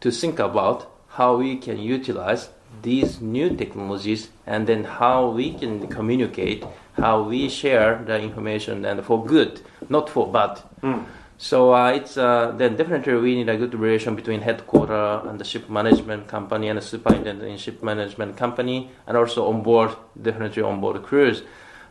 [0.00, 0.86] to think about
[1.18, 2.48] how we can utilize
[2.82, 9.04] these new technologies and then how we can communicate, how we share the information and
[9.04, 10.62] for good, not for bad.
[10.80, 11.04] Mm.
[11.36, 15.44] So uh, it's uh, then definitely we need a good relation between headquarter and the
[15.44, 20.62] ship management company and the superintendent in ship management company, and also on board definitely
[20.62, 21.42] on board crews.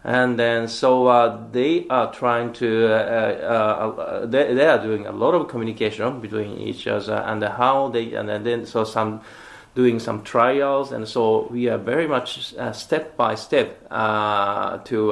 [0.08, 2.98] And then so uh, they are trying to uh,
[3.44, 7.90] uh, uh, they, they are doing a lot of communication between each other and how
[7.90, 9.20] they and then so some
[9.76, 10.94] doing some trials.
[10.94, 15.12] And so we are very much uh, step by step uh, to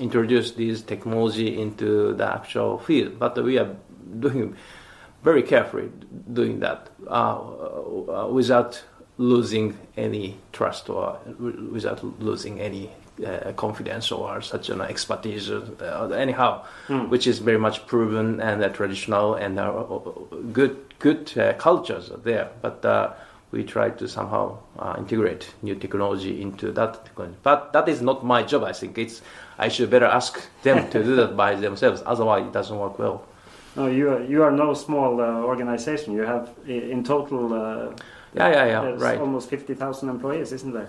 [0.00, 3.18] introduce this technology into the actual field.
[3.18, 3.76] But we are
[4.20, 4.56] doing
[5.22, 5.90] very carefully
[6.32, 6.88] doing that
[8.32, 8.82] without
[9.18, 12.90] losing any trust or without losing any
[13.26, 17.08] uh, confidence or such an expertise uh, anyhow Mm.
[17.10, 19.70] which is very much proven and uh, traditional and uh,
[20.52, 22.48] good good uh, cultures are there.
[22.62, 23.10] But uh,
[23.52, 27.08] we try to somehow uh, integrate new technology into that.
[27.42, 28.62] But that is not my job.
[28.64, 29.20] I think it's
[29.58, 32.02] I should better ask them to do that by themselves.
[32.06, 33.22] Otherwise, it doesn't work well.
[33.76, 36.14] No, you are, you are no small uh, organization.
[36.14, 37.92] You have in total uh,
[38.34, 38.94] Yeah, yeah, yeah.
[38.98, 39.20] Right.
[39.20, 40.88] almost fifty thousand employees, isn't there?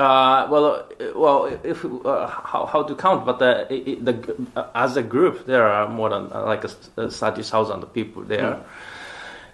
[0.00, 0.84] Uh, well, uh,
[1.14, 4.14] well, if uh, how, how to count, but uh, it, the
[4.56, 8.54] uh, as a group there are more than like thirty thousand people there.
[8.54, 8.64] Mm.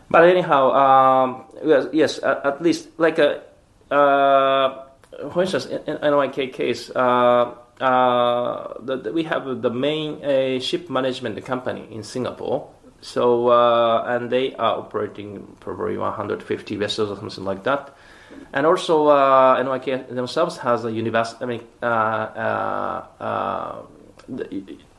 [0.08, 3.42] But anyhow, um, yes, yes, at, least like a,
[3.90, 4.84] uh,
[5.32, 10.60] for instance, in, in NYK case, uh, uh, the, the- we have the main uh,
[10.60, 12.70] ship management company in Singapore.
[13.00, 17.96] So uh, and they are operating probably 150 vessels or something like that.
[18.52, 21.44] And also, uh, NYK themselves has a university.
[21.44, 23.82] I mean, uh, uh, uh,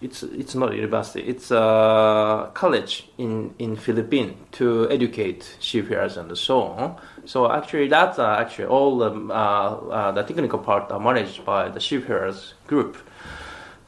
[0.02, 1.22] it's it's not a university.
[1.22, 6.96] It's a college in in Philippines to educate seafarers and so on.
[7.26, 11.70] So actually, that's uh, actually all um, uh, uh, the technical part are managed by
[11.70, 12.98] the seafarers group.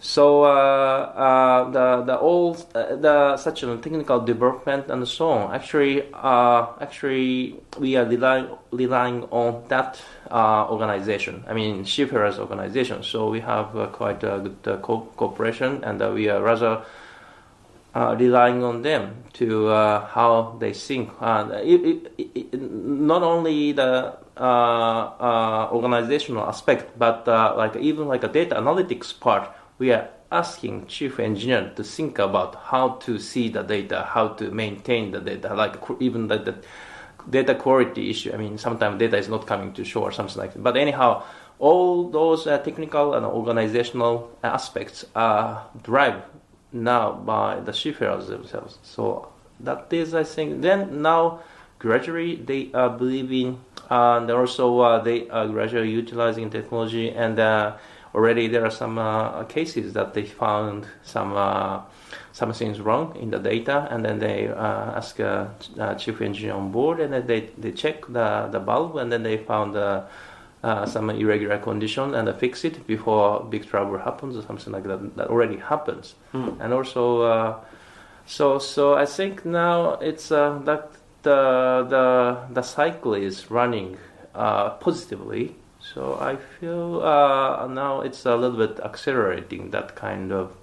[0.02, 5.54] So uh, uh, the the all uh, the such a technical development and so on.
[5.54, 11.44] Actually, actually we are relying relying on that organization.
[11.50, 13.04] I mean, seafarers organization.
[13.04, 16.82] So we have quite a good co- cooperation, and we are rather
[17.94, 21.10] uh, relying on them to uh, how they think.
[21.20, 24.16] Uh, it, it, it, not only the
[25.74, 29.50] organizational aspect, but like even like a data analytics part,
[29.80, 34.52] we are asking chief engineer to think about how to see the data, how to
[34.52, 36.56] maintain the data, like even the, the
[37.30, 38.32] data quality issue.
[38.32, 40.62] I mean, sometimes data is not coming to shore, or something like that.
[40.62, 41.24] But anyhow,
[41.58, 46.22] all those uh, technical and organizational aspects are driven
[46.72, 48.78] now by the seafarers themselves.
[48.84, 49.30] So
[49.62, 51.42] that is, I think, then now
[51.80, 57.78] gradually they are believing, and also uh, they are gradually utilizing technology, and uh,
[58.14, 61.34] already there are some uh, cases that they found some.
[61.36, 61.82] Uh,
[62.32, 64.56] some things wrong in the data, and then they uh,
[64.96, 68.96] ask a, uh chief engineer on board, and then they, they check the, the bulb,
[68.96, 70.04] and then they found uh,
[70.64, 74.84] uh, some irregular condition and they fix it before big trouble happens or something like
[74.84, 75.16] that.
[75.16, 76.50] That already happens, Hmm.
[76.60, 77.60] and also uh,
[78.26, 80.92] so so I think now it's uh, that
[81.24, 83.98] the the the cycle is running
[84.36, 85.56] uh, positively.
[85.94, 90.56] So I feel uh, now it's a little bit accelerating that kind of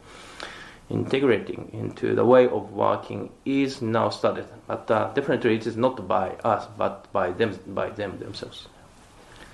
[0.89, 4.47] integrating into the way of working is now started.
[4.69, 8.69] But uh, definitely it is not by us, but by them by them themselves.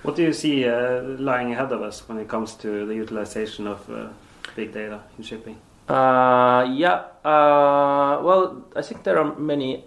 [0.02, 3.66] What do you see uh, lying ahead of us when it comes to the utilization
[3.66, 4.08] of uh,
[4.56, 5.56] big data in shipping?
[5.88, 7.04] Uh, yeah.
[7.24, 9.84] Uh, well, I think there are many,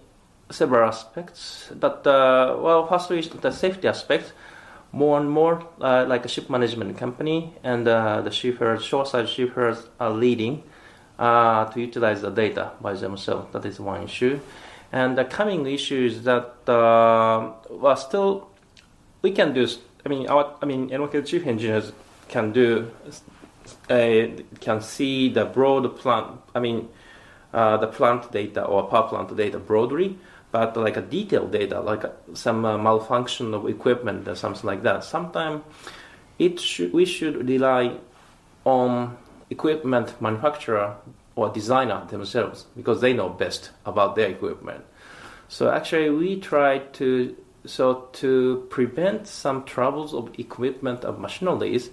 [0.50, 1.70] several aspects.
[1.76, 4.34] But uh, well, firstly, is the safety aspect.
[4.96, 9.78] More and more, uh, like a ship management company and uh, the shippers, shoreside shippers
[10.00, 10.64] are leading
[11.20, 13.52] uh, to utilize the data by themselves.
[13.52, 14.40] That is one issue.
[14.94, 18.50] And the coming issue is that uh, well, still
[19.22, 19.68] we can do.
[20.06, 21.92] I mean, our I mean, NYK chief engineers
[22.30, 22.92] can do
[23.88, 26.40] can see the broad plant.
[26.54, 26.88] I mean,
[27.54, 30.18] uh, the plant data or power plant data broadly,
[30.56, 34.84] but like a detailed data, like uh, some uh, malfunction of equipment or something like
[34.84, 35.04] that.
[35.04, 35.62] Sometimes
[36.40, 36.56] it
[36.94, 37.98] we should rely
[38.64, 39.18] on
[39.50, 40.96] equipment manufacturer
[41.36, 44.82] or designer themselves because they know best about their equipment.
[45.50, 47.36] So actually, we try to
[47.66, 51.90] so to prevent some troubles of equipment of machineries,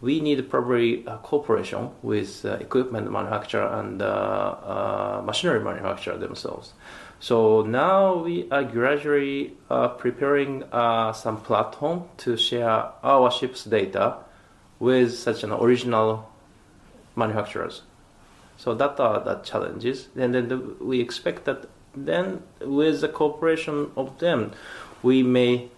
[0.00, 6.72] we need probably cooperation with uh, equipment manufacturer and uh, uh, machinery manufacturer themselves.
[7.20, 14.18] So now we are gradually uh, preparing uh, some platform to share our ship's data
[14.78, 16.30] with such an original
[17.16, 17.82] manufacturers.
[18.56, 23.90] So that are the challenges, and then the, we expect that then with the cooperation
[23.96, 24.52] of them,
[25.02, 25.68] we may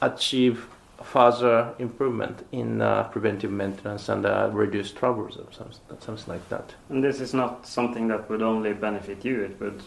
[0.00, 0.66] achieve
[1.02, 6.74] further improvement in uh, preventive maintenance and uh, reduce troubles or something, something like that.
[6.90, 9.82] And this is not something that would only benefit you; it would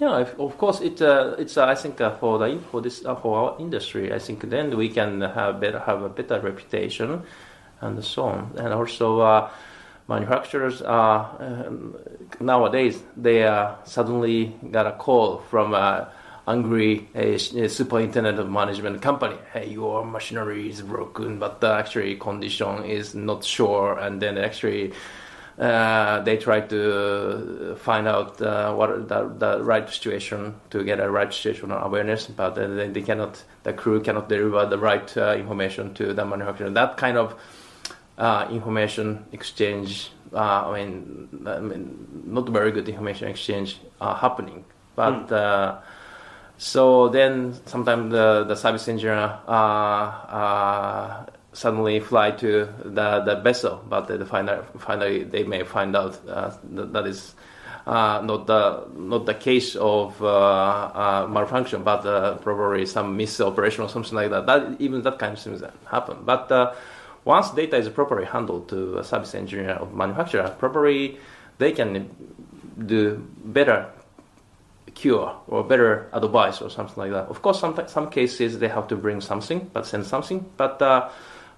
[0.00, 3.16] yeah, of course, it, uh, it's uh, I think uh, for the for this uh,
[3.16, 7.22] for our industry, I think then we can have better have a better reputation,
[7.80, 8.52] and so on.
[8.56, 9.50] And also, uh,
[10.06, 11.96] manufacturers are um,
[12.38, 13.42] nowadays they
[13.84, 16.12] suddenly got a call from a
[16.46, 17.08] angry
[17.68, 19.36] superintendent of management company.
[19.52, 24.92] Hey, your machinery is broken, but the actually condition is not sure, and then actually
[25.58, 31.10] uh, they try to find out uh, what the, the right situation to get a
[31.10, 35.92] right situational awareness, but they, they cannot, the crew cannot deliver the right uh, information
[35.94, 36.70] to the manufacturer.
[36.70, 37.34] That kind of
[38.18, 44.64] uh, information exchange, uh, I mean, I, mean, not very good information exchange are happening,
[44.94, 45.28] but.
[45.28, 45.82] Mm.
[46.60, 49.38] so then sometimes the, the service engineer
[51.52, 56.20] suddenly fly to the, the vessel, but they find out, finally they may find out
[56.28, 57.34] uh, that, that is
[57.86, 63.82] uh, not the not the case of uh, uh malfunction, but uh, probably some misoperation
[63.82, 64.44] or something like that.
[64.46, 66.18] That even that kind of things happen.
[66.22, 66.74] But uh,
[67.24, 71.18] once data is properly handled to a service engineer or manufacturer, probably
[71.56, 72.10] they can
[72.84, 73.90] do better
[74.94, 77.28] cure or better advice or something like that.
[77.28, 80.82] Of course, some some cases they have to bring something, but send something, but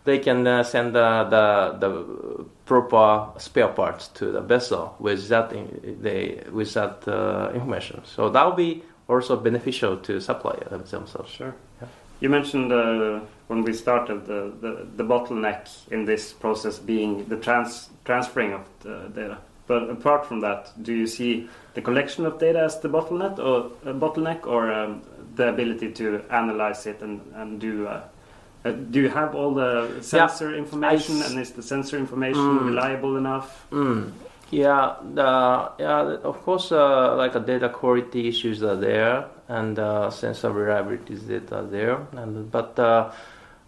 [0.04, 5.52] they can uh, send uh, the the proper spare parts to the vessel with that
[5.52, 8.02] in, they with that uh, information.
[8.04, 11.30] So that will be also beneficial to supplier themselves.
[11.30, 11.54] Sure.
[11.80, 11.88] Yeah.
[12.20, 17.36] You mentioned uh, when we started the, the, the, bottleneck in this process being the
[17.36, 19.38] trans transferring of the data.
[19.66, 23.72] But apart from that, do you see the collection of data as the bottleneck or
[23.88, 25.02] uh, bottleneck, or um,
[25.34, 27.88] the ability to analyze it and, and do
[28.64, 32.42] uh, uh, do you have all the sensor yeah, information, and is the sensor information
[32.42, 33.66] mm, reliable enough?
[33.70, 34.12] Mm,
[34.50, 36.16] yeah, the, yeah.
[36.22, 41.22] Of course, uh, like a data quality issues are there, and uh, sensor reliability is
[41.22, 42.78] data there, and but.
[42.78, 43.12] Uh,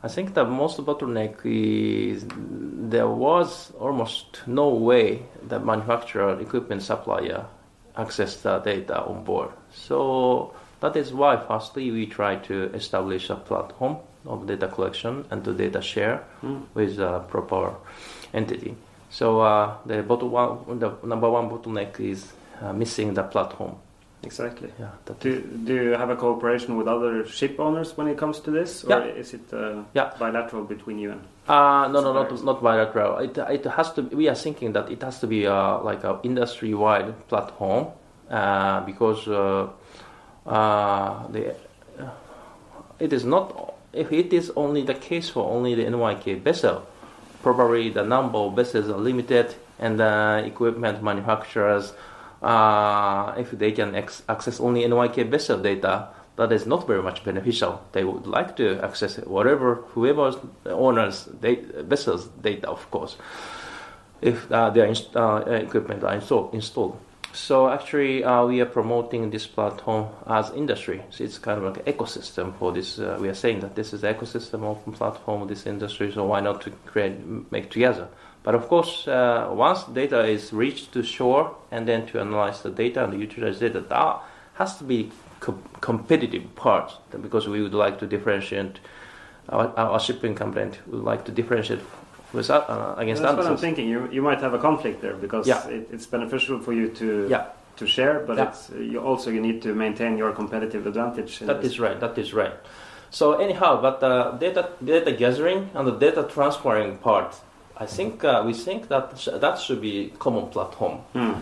[0.05, 2.27] I think the most bottleneck is
[2.91, 7.47] there was almost no way the manufacturer equipment supplier
[7.97, 9.51] access the data on board.
[9.73, 15.45] So that is why firstly we try to establish a platform of data collection and
[15.45, 16.63] to data share mm.
[16.75, 17.75] with a proper
[18.33, 18.77] entity.
[19.11, 23.77] So uh, the, one, the number one bottleneck is uh, missing the platform.
[24.25, 24.73] Exactly.
[24.79, 24.91] Yeah.
[25.21, 28.85] Do, do you have a cooperation with other ship owners when it comes to this,
[28.85, 29.05] or yeah.
[29.07, 30.13] is it uh, yeah.
[30.19, 31.21] bilateral between you and?
[31.49, 33.19] Uh, no, no, not not bilateral.
[33.19, 34.03] It it has to.
[34.03, 37.89] We are thinking that it has to be uh, like an industry-wide platform
[38.31, 39.69] uh, because uh,
[40.47, 41.57] uh, the
[43.01, 46.87] it is not if it is only the case for only the NYK vessel,
[47.43, 51.93] probably the number of vessels are limited, and the equipment manufacturers,
[52.43, 57.83] uh, if they can access only NYK vessel data, that is not very much beneficial.
[57.93, 60.33] They would like to access whatever, whoever
[60.67, 63.17] owners data, vessels data, of course,
[64.23, 66.97] if uh, their inst- uh, equipment are install- installed.
[67.35, 71.03] So actually, uh, we are promoting this platform as industry.
[71.11, 72.99] So it's kind of like an ecosystem for this.
[72.99, 76.13] Uh, we are saying that this is ecosystem of platform of this industry.
[76.13, 77.15] So why not to create
[77.51, 78.09] make together?
[78.43, 82.71] But of course, uh, once data is reached to shore and then to analyze the
[82.71, 84.23] data and utilize data, that
[84.55, 85.11] has to be
[85.41, 88.79] co- competitive part because we would like to differentiate.
[89.49, 91.81] Our, our shipping company We would like to differentiate
[92.33, 93.89] with uh, against That's what I'm thinking.
[93.89, 95.67] You you might have a conflict there because yeah.
[95.69, 97.47] it, it's beneficial for you to yeah.
[97.77, 98.49] to share, but yeah.
[98.49, 101.41] it's you also you need to maintain your competitive advantage.
[101.41, 101.73] That this.
[101.73, 101.99] is right.
[102.01, 102.55] That is right.
[103.11, 107.37] So anyhow, but the data data gathering and the data transferring part,
[107.77, 110.99] I think uh, we think that sh- that should be common platform.
[111.13, 111.35] Hmm.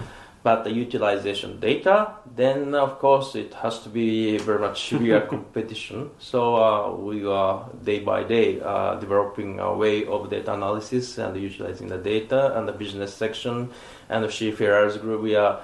[0.43, 6.11] But the utilization data, then of course it has to be very much severe competition.
[6.19, 11.37] So uh, we are day by day uh, developing a way of data analysis and
[11.37, 13.71] utilizing the data and the business section
[14.09, 15.21] and the seafarers group.
[15.21, 15.61] We are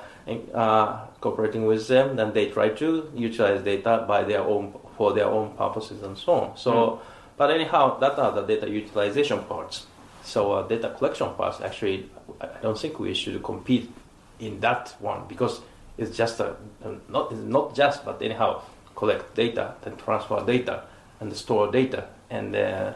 [0.53, 5.27] uh, cooperating with them, and they try to utilize data by their own for their
[5.27, 6.57] own purposes and so on.
[6.57, 7.01] So, mm.
[7.37, 9.87] but anyhow, that are the data utilization parts.
[10.23, 12.11] So uh, data collection parts actually,
[12.41, 13.91] I don't think we should compete
[14.39, 15.61] in that one because
[15.99, 16.57] it's just a,
[17.09, 18.61] not not just but anyhow
[18.95, 20.83] collect data then transfer data
[21.21, 22.93] and store data and uh,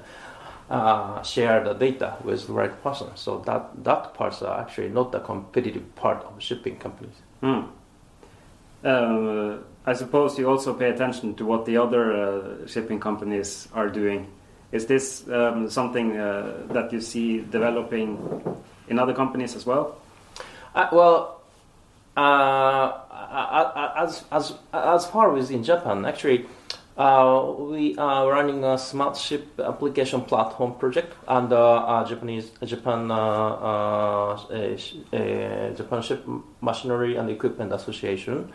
[0.71, 3.09] uh, share the data with the right person.
[3.17, 7.15] So that that parts are actually not the competitive part of shipping companies.
[8.85, 13.89] Uh, I suppose you also pay attention to what the other uh, shipping companies are
[13.89, 14.29] doing.
[14.73, 18.17] Is this um, something uh, that you see developing
[18.89, 19.97] in other companies as well?
[20.75, 21.41] Uh, well,
[22.17, 22.93] uh,
[23.97, 26.47] as, as, as far as in Japan, actually,
[26.97, 34.37] uh, we are running a smart ship application platform project under uh, Japanese Japan uh,
[35.75, 36.25] Japan Ship
[36.61, 38.53] Machinery and Equipment Association,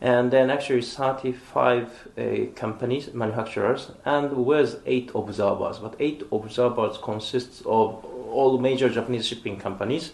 [0.00, 5.78] and then actually 35 companies manufacturers and with eight observers.
[5.78, 10.12] But eight observers consists of all major Japanese shipping companies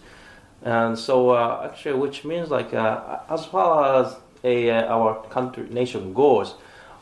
[0.63, 5.67] and so uh, actually, which means like uh, as far as a, uh, our country
[5.69, 6.55] nation goes,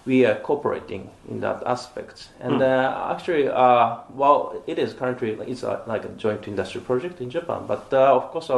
[0.05, 2.29] we are cooperating in that aspect.
[2.39, 3.11] And mm.
[3.11, 7.65] actually, uh, well, it is currently it's a, like a joint industry project in Japan.
[7.67, 8.49] But of course,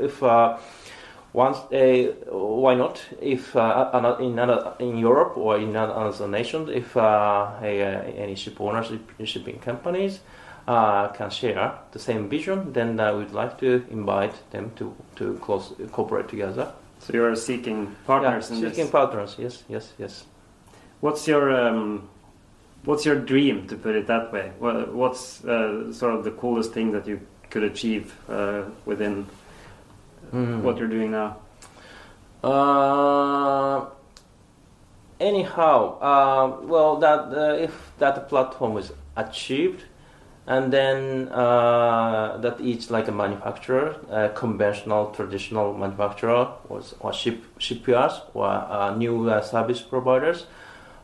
[0.00, 0.22] if
[1.36, 6.96] once a why not if uh, in another, in Europe or in another nation if
[6.96, 7.82] uh, a,
[8.16, 8.90] any ship owners
[9.24, 10.20] shipping companies
[10.66, 15.38] uh, can share the same vision, then uh, we'd like to invite them to, to
[15.38, 16.72] close, cooperate together.
[16.98, 18.90] So you are seeking partners yeah, seeking this?
[18.90, 20.24] partners, yes, yes, yes.
[21.00, 22.08] What's your um,
[22.84, 24.50] what's your dream, to put it that way?
[24.58, 29.26] What's uh, sort of the coolest thing that you could achieve uh, within
[30.32, 30.62] mm.
[30.62, 31.36] what you're doing now?
[32.42, 33.86] Uh,
[35.20, 39.84] anyhow, uh, well, that if that platform is achieved,
[40.46, 47.44] and then uh, that each like a manufacturer, a conventional traditional manufacturer, or, or ship
[47.58, 50.46] shipyards or uh, new uh, service providers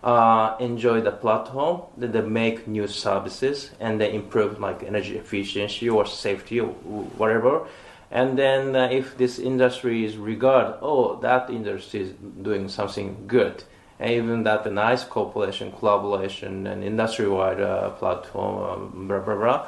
[0.05, 1.83] uh, enjoy the platform.
[1.97, 7.67] Then they make new services and they improve like energy efficiency or safety or whatever.
[8.13, 12.13] And then uh, if this industry is regard, oh, that industry is
[12.43, 13.65] doing something good
[14.05, 19.67] even that the nice cooperation, collaboration, and industry-wide uh, platform, um, blah blah blah.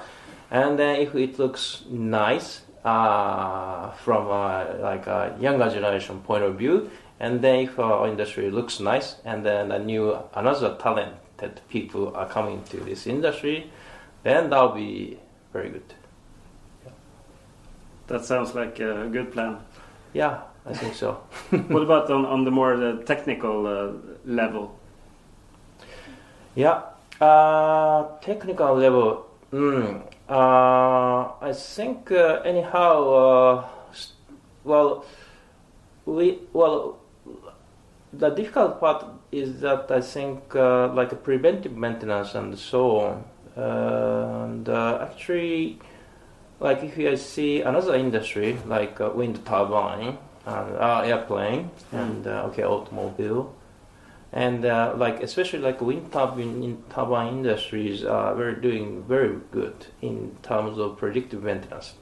[0.50, 6.56] And then if it looks nice uh, from uh, like a younger generation point of
[6.56, 12.14] view, and then if our industry looks nice, and then a new another talented people
[12.14, 13.70] are coming to this industry,
[14.22, 15.18] then that'll be
[15.52, 15.94] very good.
[16.84, 16.92] Yeah.
[18.08, 19.58] That sounds like a good plan.
[20.12, 21.12] Yeah, I think so.
[21.68, 23.92] what about on, on the more the technical uh,
[24.24, 24.78] level?
[26.54, 26.82] Yeah,
[27.20, 29.26] uh, technical level.
[29.52, 33.12] Mm, uh, I think uh, anyhow.
[33.12, 33.68] Uh,
[34.64, 35.04] well,
[36.06, 37.00] we well.
[38.12, 43.24] The difficult part is that I think uh, like a preventive maintenance and so on.
[43.56, 45.80] and actually,
[46.60, 50.16] like if you see another industry like wind turbine
[50.46, 53.54] uh, uh, airplane and uh, okay automobile
[54.32, 60.36] and uh, like especially like wind turbine turbine industries are very doing very good in
[60.42, 61.94] terms of predictive maintenance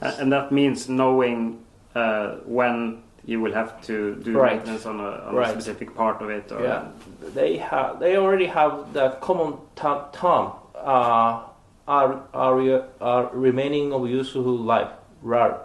[0.00, 1.64] and that means knowing
[1.94, 4.56] uh, when you will have to do right.
[4.56, 5.48] maintenance on, a, on right.
[5.48, 6.88] a, specific part of it or yeah
[7.34, 11.44] they have they already have the common term uh,
[11.88, 14.90] are, are, are remaining of useful life
[15.22, 15.60] RAR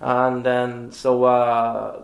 [0.00, 2.02] and then, so uh,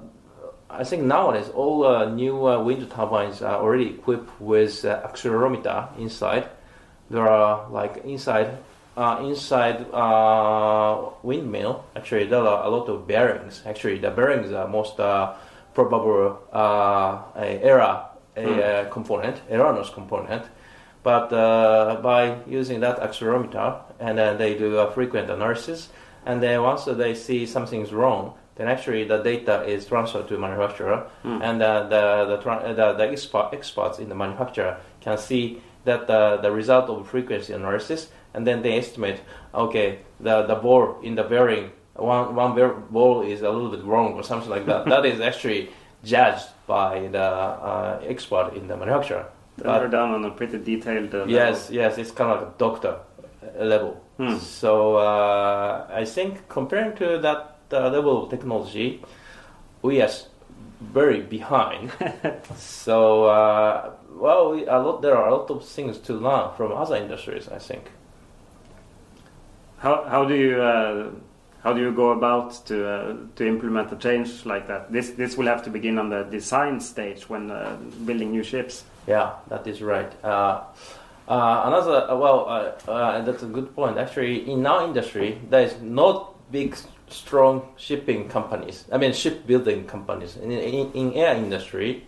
[0.68, 5.96] I think nowadays all uh, new uh, wind turbines are already equipped with uh, accelerometer
[5.98, 6.48] inside.
[7.10, 8.58] There are like inside
[8.96, 11.84] uh, inside uh, windmill.
[11.96, 13.62] Actually, there are a lot of bearings.
[13.66, 14.96] Actually, the bearings are most
[15.74, 16.38] probable
[17.36, 18.90] error a, hmm.
[18.90, 20.44] component, erroneous component.
[21.02, 25.88] But by using that accelerometer, and then they do a frequent analysis,
[26.26, 31.08] and then once they see something's wrong, then actually the data is transferred to manufacturer,
[31.24, 31.42] mm.
[31.42, 36.38] and uh, the the, the, the expert, experts in the manufacturer can see that the,
[36.42, 39.20] the result of frequency analysis, and then they estimate,
[39.54, 44.14] okay, the, the bore in the bearing one one ball is a little bit wrong
[44.14, 44.84] or something like that.
[44.86, 45.70] that is actually
[46.02, 49.26] judged by the uh, expert in the manufacturer.
[49.56, 51.14] They're down on a pretty detailed.
[51.14, 52.98] Uh, yes, yes, it's kind of like a doctor
[53.56, 54.03] level.
[54.16, 54.38] Hmm.
[54.38, 59.02] So uh, I think comparing to that uh, level of technology,
[59.82, 60.10] we are
[60.80, 61.90] very behind.
[62.56, 66.72] so uh, well, we, a lot, there are a lot of things to learn from
[66.72, 67.48] other industries.
[67.48, 67.90] I think.
[69.78, 71.10] How how do you uh,
[71.62, 74.92] how do you go about to uh, to implement a change like that?
[74.92, 78.84] This this will have to begin on the design stage when uh, building new ships.
[79.06, 80.12] Yeah, that is right.
[80.24, 80.62] Uh,
[81.28, 83.98] uh, another uh, well, that's a good point.
[83.98, 86.76] Actually, in our industry, there is not big
[87.08, 88.84] strong shipping companies.
[88.92, 90.36] I mean, shipbuilding companies.
[90.36, 92.06] In, in, in air industry,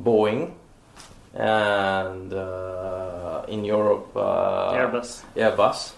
[0.00, 0.52] Boeing,
[1.34, 2.32] and
[3.48, 5.22] in Europe, Airbus.
[5.36, 5.92] Airbus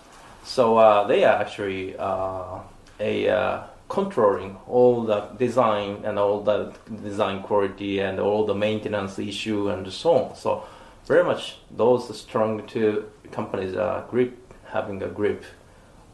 [0.45, 2.61] so uh, they are actually uh,
[3.01, 6.73] a uh, controlling all the design and all the
[7.03, 10.37] design quality and all the maintenance issue and so on.
[10.37, 10.65] So
[11.07, 15.45] very much those strong two companies are grip having a grip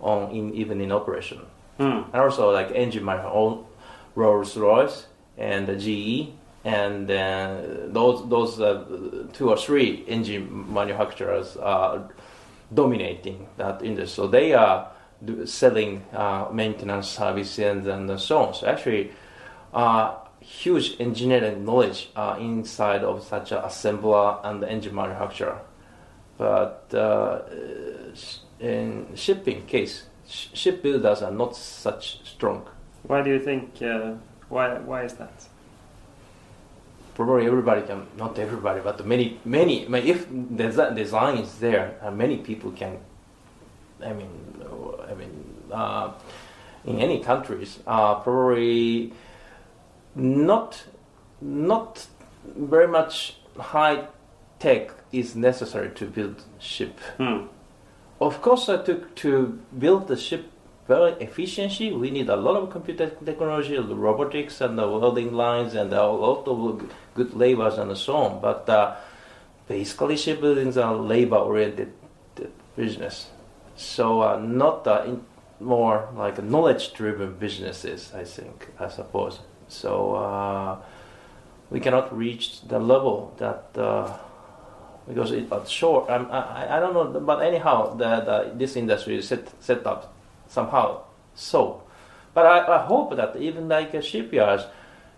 [0.01, 1.41] on in, even in operation.
[1.79, 2.07] Mm.
[2.13, 3.65] And also like engine manufacturer,
[4.15, 5.07] Rolls Royce
[5.39, 6.33] and the GE
[6.65, 8.85] and uh, those those uh,
[9.33, 12.11] two or three engine manufacturers are
[12.75, 14.15] dominating that industry.
[14.15, 14.91] So they are
[15.45, 18.55] selling uh, maintenance services and, and so on.
[18.55, 19.13] So actually,
[19.73, 25.61] uh, huge engineering knowledge uh, inside of such an assembler and engine manufacturer.
[26.39, 27.43] But uh,
[28.59, 32.67] in shipping case, sh- shipbuilders are not such strong.
[33.03, 33.83] Why do you think?
[33.83, 34.15] Uh,
[34.49, 35.33] why why is that?
[37.15, 41.99] probably everybody can not everybody but many many I mean, if the design is there
[42.03, 42.99] uh, many people can
[44.03, 44.31] i mean
[45.11, 45.33] i mean
[45.71, 46.13] uh,
[46.87, 49.13] in any countries uh, probably
[50.15, 50.85] not
[51.41, 52.07] not
[52.45, 54.07] very much high
[54.59, 57.47] tech is necessary to build ship hmm.
[58.21, 60.51] of course uh, to, to build the ship
[60.91, 61.93] very efficiency.
[61.93, 66.49] We need a lot of computer technology, robotics, and the welding lines, and a lot
[66.49, 66.59] of
[67.15, 68.41] good labors and so on.
[68.41, 68.97] But uh,
[69.69, 71.93] basically, shipbuilding are labor-oriented
[72.77, 73.31] business,
[73.77, 75.25] so uh, not uh, in,
[75.61, 78.13] more like knowledge-driven businesses.
[78.13, 79.39] I think, I suppose.
[79.71, 80.79] So uh,
[81.71, 84.17] we cannot reach the level that uh,
[85.09, 89.27] because it, but sure, I, I don't know, but anyhow, the, the, this industry is
[89.29, 90.15] set, set up
[90.49, 91.03] somehow
[91.35, 91.83] so.
[92.33, 94.65] But I, I hope that even like shipyards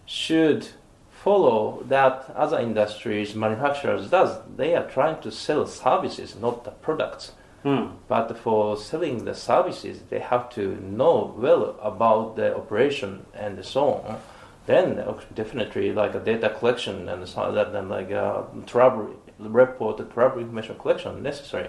[0.06, 0.68] should
[1.10, 4.38] follow that other industries, manufacturers does.
[4.56, 7.32] They are trying to sell services, not the products.
[7.62, 7.88] Hmm.
[8.08, 13.94] But for selling the services, they have to know well about the operation and so
[13.94, 14.20] on.
[14.66, 20.12] Then uh, definitely like a data collection and so that, and like a travel report,
[20.12, 21.68] travel information collection necessary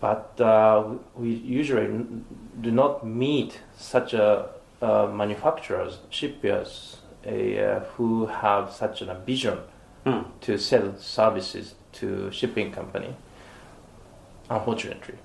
[0.00, 0.84] but uh,
[1.16, 1.88] we usually
[2.60, 4.50] do not meet such a
[4.80, 9.58] uh, manufacturers, shipyards, uh, who have such a vision
[10.06, 10.24] mm.
[10.40, 13.14] to sell services to shipping company.
[14.48, 15.16] Unfortunately,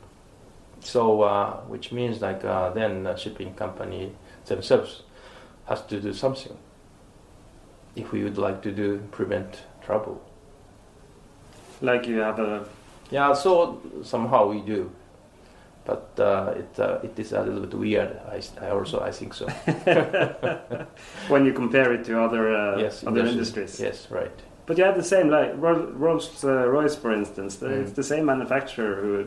[0.80, 4.12] so uh, which means like uh, then the shipping company
[4.46, 5.04] themselves
[5.68, 6.58] has to do something
[7.96, 10.22] if we would like to do prevent trouble.
[11.82, 12.66] Like you have a
[13.12, 14.90] yeah, so somehow we do,
[15.86, 18.20] but uh, it uh, it is a little bit weird.
[18.28, 19.46] I, I also I think so.
[21.28, 23.80] when you compare it to other uh, yes, other industries.
[23.80, 24.42] Yes, right.
[24.66, 27.58] But you have the same, like Rolls uh, Royce, for instance.
[27.58, 27.82] Mm.
[27.82, 29.26] It's the same manufacturer who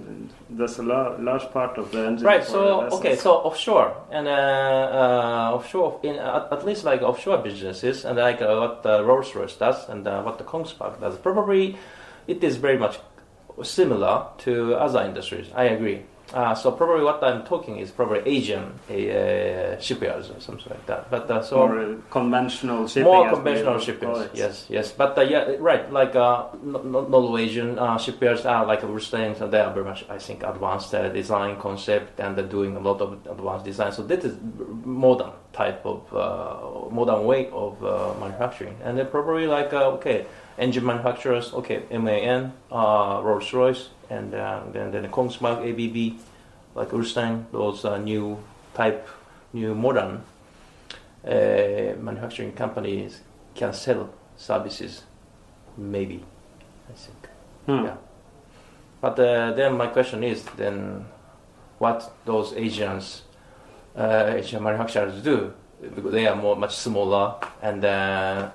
[0.56, 2.26] does a large part of the engine.
[2.26, 2.42] Right.
[2.42, 3.16] So okay.
[3.16, 8.40] So offshore and uh, uh, offshore, in at, at, least like offshore businesses, and like
[8.40, 11.18] uh, what Rolls Royce does, and uh, what the Kongsberg does.
[11.18, 11.76] Probably,
[12.26, 12.98] it is very much
[13.62, 15.48] similar to other industries.
[15.54, 16.02] I agree.
[16.34, 21.10] Uh, so probably what I'm talking is probably Asian uh, shipyards or something like that.
[21.10, 23.04] But uh, so more conventional shipping.
[23.04, 24.12] More conventional shipping.
[24.34, 24.92] Yes, yes.
[24.92, 25.90] But uh, yeah, right.
[25.92, 30.18] Like uh, Norwegian uh, shipyards are like we're saying, so they are very much, I
[30.18, 33.92] think, advanced design concept and they're doing a lot of advanced design.
[33.92, 34.36] So this is
[34.84, 36.12] modern type of
[36.92, 37.80] modern way of
[38.20, 40.26] manufacturing, and they're probably like okay
[40.58, 46.18] engine manufacturers, okay, MAN, uh, Rolls Royce, and uh, then then the Kongsberg, ABB,
[46.74, 48.38] like Ulstein, those uh, new
[48.74, 49.08] type,
[49.52, 50.22] new modern
[51.24, 53.20] uh, manufacturing companies
[53.54, 55.04] can sell services,
[55.76, 56.22] maybe,
[56.88, 57.28] I think.
[57.66, 57.84] Hmm.
[57.86, 57.96] Yeah.
[59.00, 61.06] But uh, then my question is then,
[61.78, 63.25] what those Asians uh,
[63.96, 65.52] Asian manufacturers do
[65.94, 68.50] because they are more much smaller and then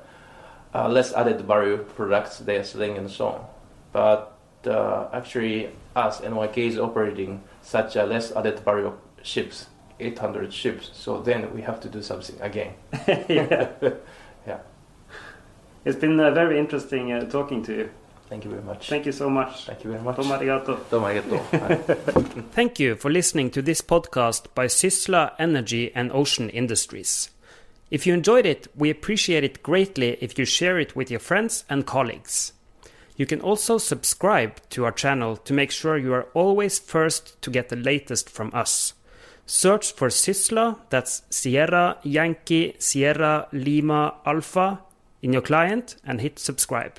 [0.73, 3.45] uh, less added value products they are selling and so on.
[3.91, 9.67] But uh, actually, us NYK is operating such a less added value ships,
[9.99, 10.89] 800 ships.
[10.93, 12.73] So then we have to do something again.
[13.27, 13.69] yeah.
[14.47, 14.57] Yeah.
[15.85, 17.89] It's been uh, very interesting uh, talking to you.
[18.31, 18.87] Thank you very much.
[18.87, 19.65] Thank you so much.
[19.65, 20.15] Thank you very much.
[20.15, 20.89] Domo arigato.
[20.89, 22.51] Domo arigato.
[22.53, 27.29] Thank you for listening to this podcast by Sysla Energy and Ocean Industries.
[27.89, 31.65] If you enjoyed it, we appreciate it greatly if you share it with your friends
[31.69, 32.53] and colleagues.
[33.17, 37.51] You can also subscribe to our channel to make sure you are always first to
[37.51, 38.93] get the latest from us.
[39.45, 40.77] Search for Sysla.
[40.89, 44.79] that's Sierra, Yankee, Sierra, Lima, Alpha,
[45.21, 46.97] in your client and hit subscribe.